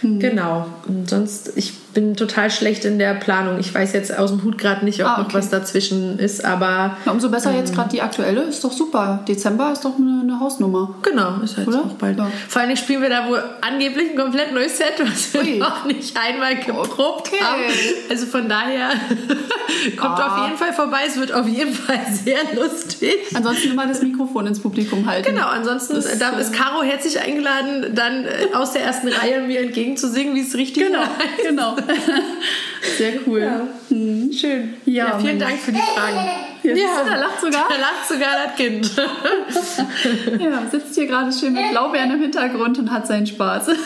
[0.02, 0.18] Mhm.
[0.18, 0.66] Genau.
[0.88, 3.58] Und sonst, ich bin total schlecht in der Planung.
[3.60, 5.34] Ich weiß jetzt aus dem Hut gerade nicht, ob Ah, noch okay.
[5.38, 8.42] was dazwischen ist, aber Na, umso besser jetzt gerade die aktuelle.
[8.42, 9.24] Ist doch super.
[9.28, 10.94] Dezember ist doch eine, eine Hausnummer.
[11.02, 12.18] genau, ist halt auch bald.
[12.18, 12.30] Ja.
[12.48, 15.58] Vor allem spielen wir da wohl angeblich ein komplett neues Set, was wir Ui.
[15.58, 17.36] noch nicht einmal geprobt Okay.
[17.42, 17.62] haben.
[18.10, 18.90] Also von daher
[19.96, 20.26] kommt Ah.
[20.36, 20.98] auf jeden Fall vorbei.
[21.06, 23.14] Es wird auf jeden Fall sehr lustig.
[23.34, 25.32] Ansonsten immer das Mikrofon ins Publikum halten.
[25.34, 29.40] Genau, ansonsten Das, da äh, ist Caro herzlich eingeladen, dann äh, aus der ersten Reihe
[29.42, 31.48] mir entgegenzusingen, wie es richtig Genau, heißt.
[31.48, 31.76] genau.
[32.98, 33.40] Sehr cool.
[33.40, 33.66] Ja.
[33.88, 34.74] Schön.
[34.84, 35.50] Ja, Ja, vielen Mensch.
[35.50, 36.28] Dank für die Fragen.
[36.62, 37.66] Ja, du, da lacht sogar.
[37.68, 38.90] Da lacht sogar das Kind.
[40.40, 43.70] Ja, sitzt hier gerade schön mit Blaubeeren im Hintergrund und hat seinen Spaß.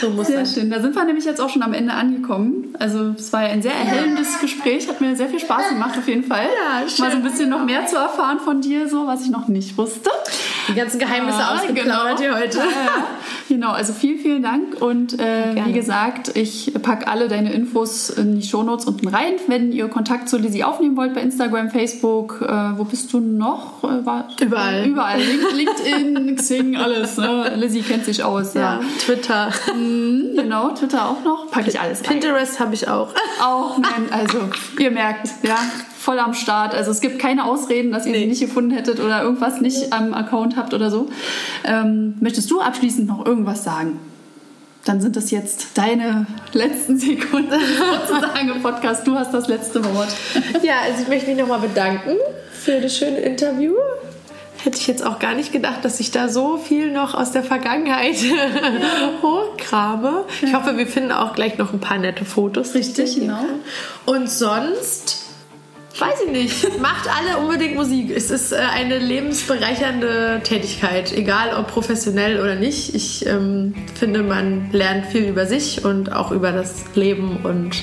[0.00, 0.54] So muss Sehr das.
[0.54, 0.70] schön.
[0.70, 2.74] Da sind wir nämlich jetzt auch schon am Ende angekommen.
[2.78, 6.08] Also es war ja ein sehr erhellendes Gespräch, hat mir sehr viel Spaß gemacht auf
[6.08, 6.44] jeden Fall.
[6.44, 7.04] Ja, schön.
[7.04, 9.76] Mal so ein bisschen noch mehr zu erfahren von dir, so was ich noch nicht
[9.76, 10.10] wusste.
[10.68, 12.58] Die ganzen Geheimnisse Ah, ausgeplaudert hier heute.
[12.58, 12.64] Ja.
[13.48, 14.80] Genau, also vielen, vielen Dank.
[14.80, 19.34] Und äh, wie gesagt, ich packe alle deine Infos in die Shownotes unten rein.
[19.48, 23.82] Wenn ihr Kontakt zu Lizzie aufnehmen wollt bei Instagram, Facebook, äh, wo bist du noch?
[23.82, 24.86] Äh, war, Überall.
[24.86, 25.20] Überall.
[25.20, 25.52] Link-
[25.84, 27.16] LinkedIn, Xing, alles.
[27.16, 27.52] Ne?
[27.56, 28.54] Lizzie kennt sich aus.
[28.54, 28.60] Ja.
[28.60, 29.50] Ja, Twitter.
[29.74, 31.50] Mhm, Genau, Twitter auch noch.
[31.50, 32.20] Packe ich alles rein.
[32.20, 33.08] Pinterest habe ich auch.
[33.42, 34.38] Auch, nein, also
[34.78, 35.56] ihr merkt, ja,
[36.00, 36.74] voll am Start.
[36.74, 38.26] Also es gibt keine Ausreden, dass ihr sie Nee.
[38.26, 41.08] nicht gefunden hättet oder irgendwas nicht am Account habt oder so.
[41.64, 44.00] Ähm, möchtest du abschließend noch irgendwas sagen?
[44.86, 47.50] Dann sind das jetzt deine letzten Sekunden
[48.08, 49.06] sozusagen im Podcast.
[49.06, 50.08] Du hast das letzte Wort.
[50.62, 52.16] Ja, also ich möchte mich nochmal bedanken
[52.50, 53.74] für das schöne Interview.
[54.64, 57.42] Hätte ich jetzt auch gar nicht gedacht, dass ich da so viel noch aus der
[57.42, 58.16] Vergangenheit
[59.22, 60.24] hochkrame.
[60.42, 62.74] Ich hoffe, wir finden auch gleich noch ein paar nette Fotos.
[62.74, 63.40] Richtig, die ich genau.
[64.06, 65.26] Und sonst
[65.98, 66.80] Weiß ich nicht.
[66.80, 68.10] Macht alle unbedingt Musik.
[68.14, 72.94] Es ist äh, eine lebensbereichernde Tätigkeit, egal ob professionell oder nicht.
[72.94, 77.76] Ich ähm, finde, man lernt viel über sich und auch über das Leben und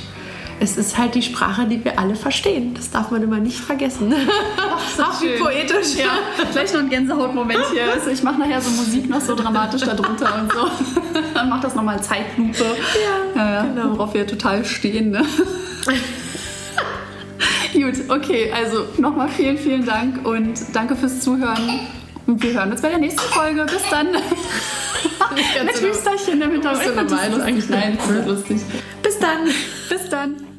[0.59, 2.73] es ist halt die Sprache, die wir alle verstehen.
[2.73, 4.13] Das darf man immer nicht vergessen.
[4.57, 5.95] Ach, Ach wie poetisch.
[5.97, 6.17] Ja,
[6.51, 7.93] gleich noch ein Gänsehautmoment hier.
[7.93, 11.21] Also ich mache nachher so Musik noch so dramatisch darunter und so.
[11.33, 12.63] Dann macht das nochmal Zeitlupe.
[13.35, 13.91] Ja, ja, genau.
[13.91, 15.11] Worauf wir total stehen.
[15.11, 15.23] Ne?
[17.73, 21.79] Gut, okay, also nochmal vielen, vielen Dank und danke fürs Zuhören.
[22.25, 23.65] Und wir hören uns bei der nächsten Folge.
[23.65, 24.07] Bis dann.
[25.65, 26.83] Mit Hüsterchen im Hintergrund.
[27.69, 28.61] Nein, das ist lustig.
[29.01, 29.45] Bis dann.
[29.89, 30.56] Bis dann.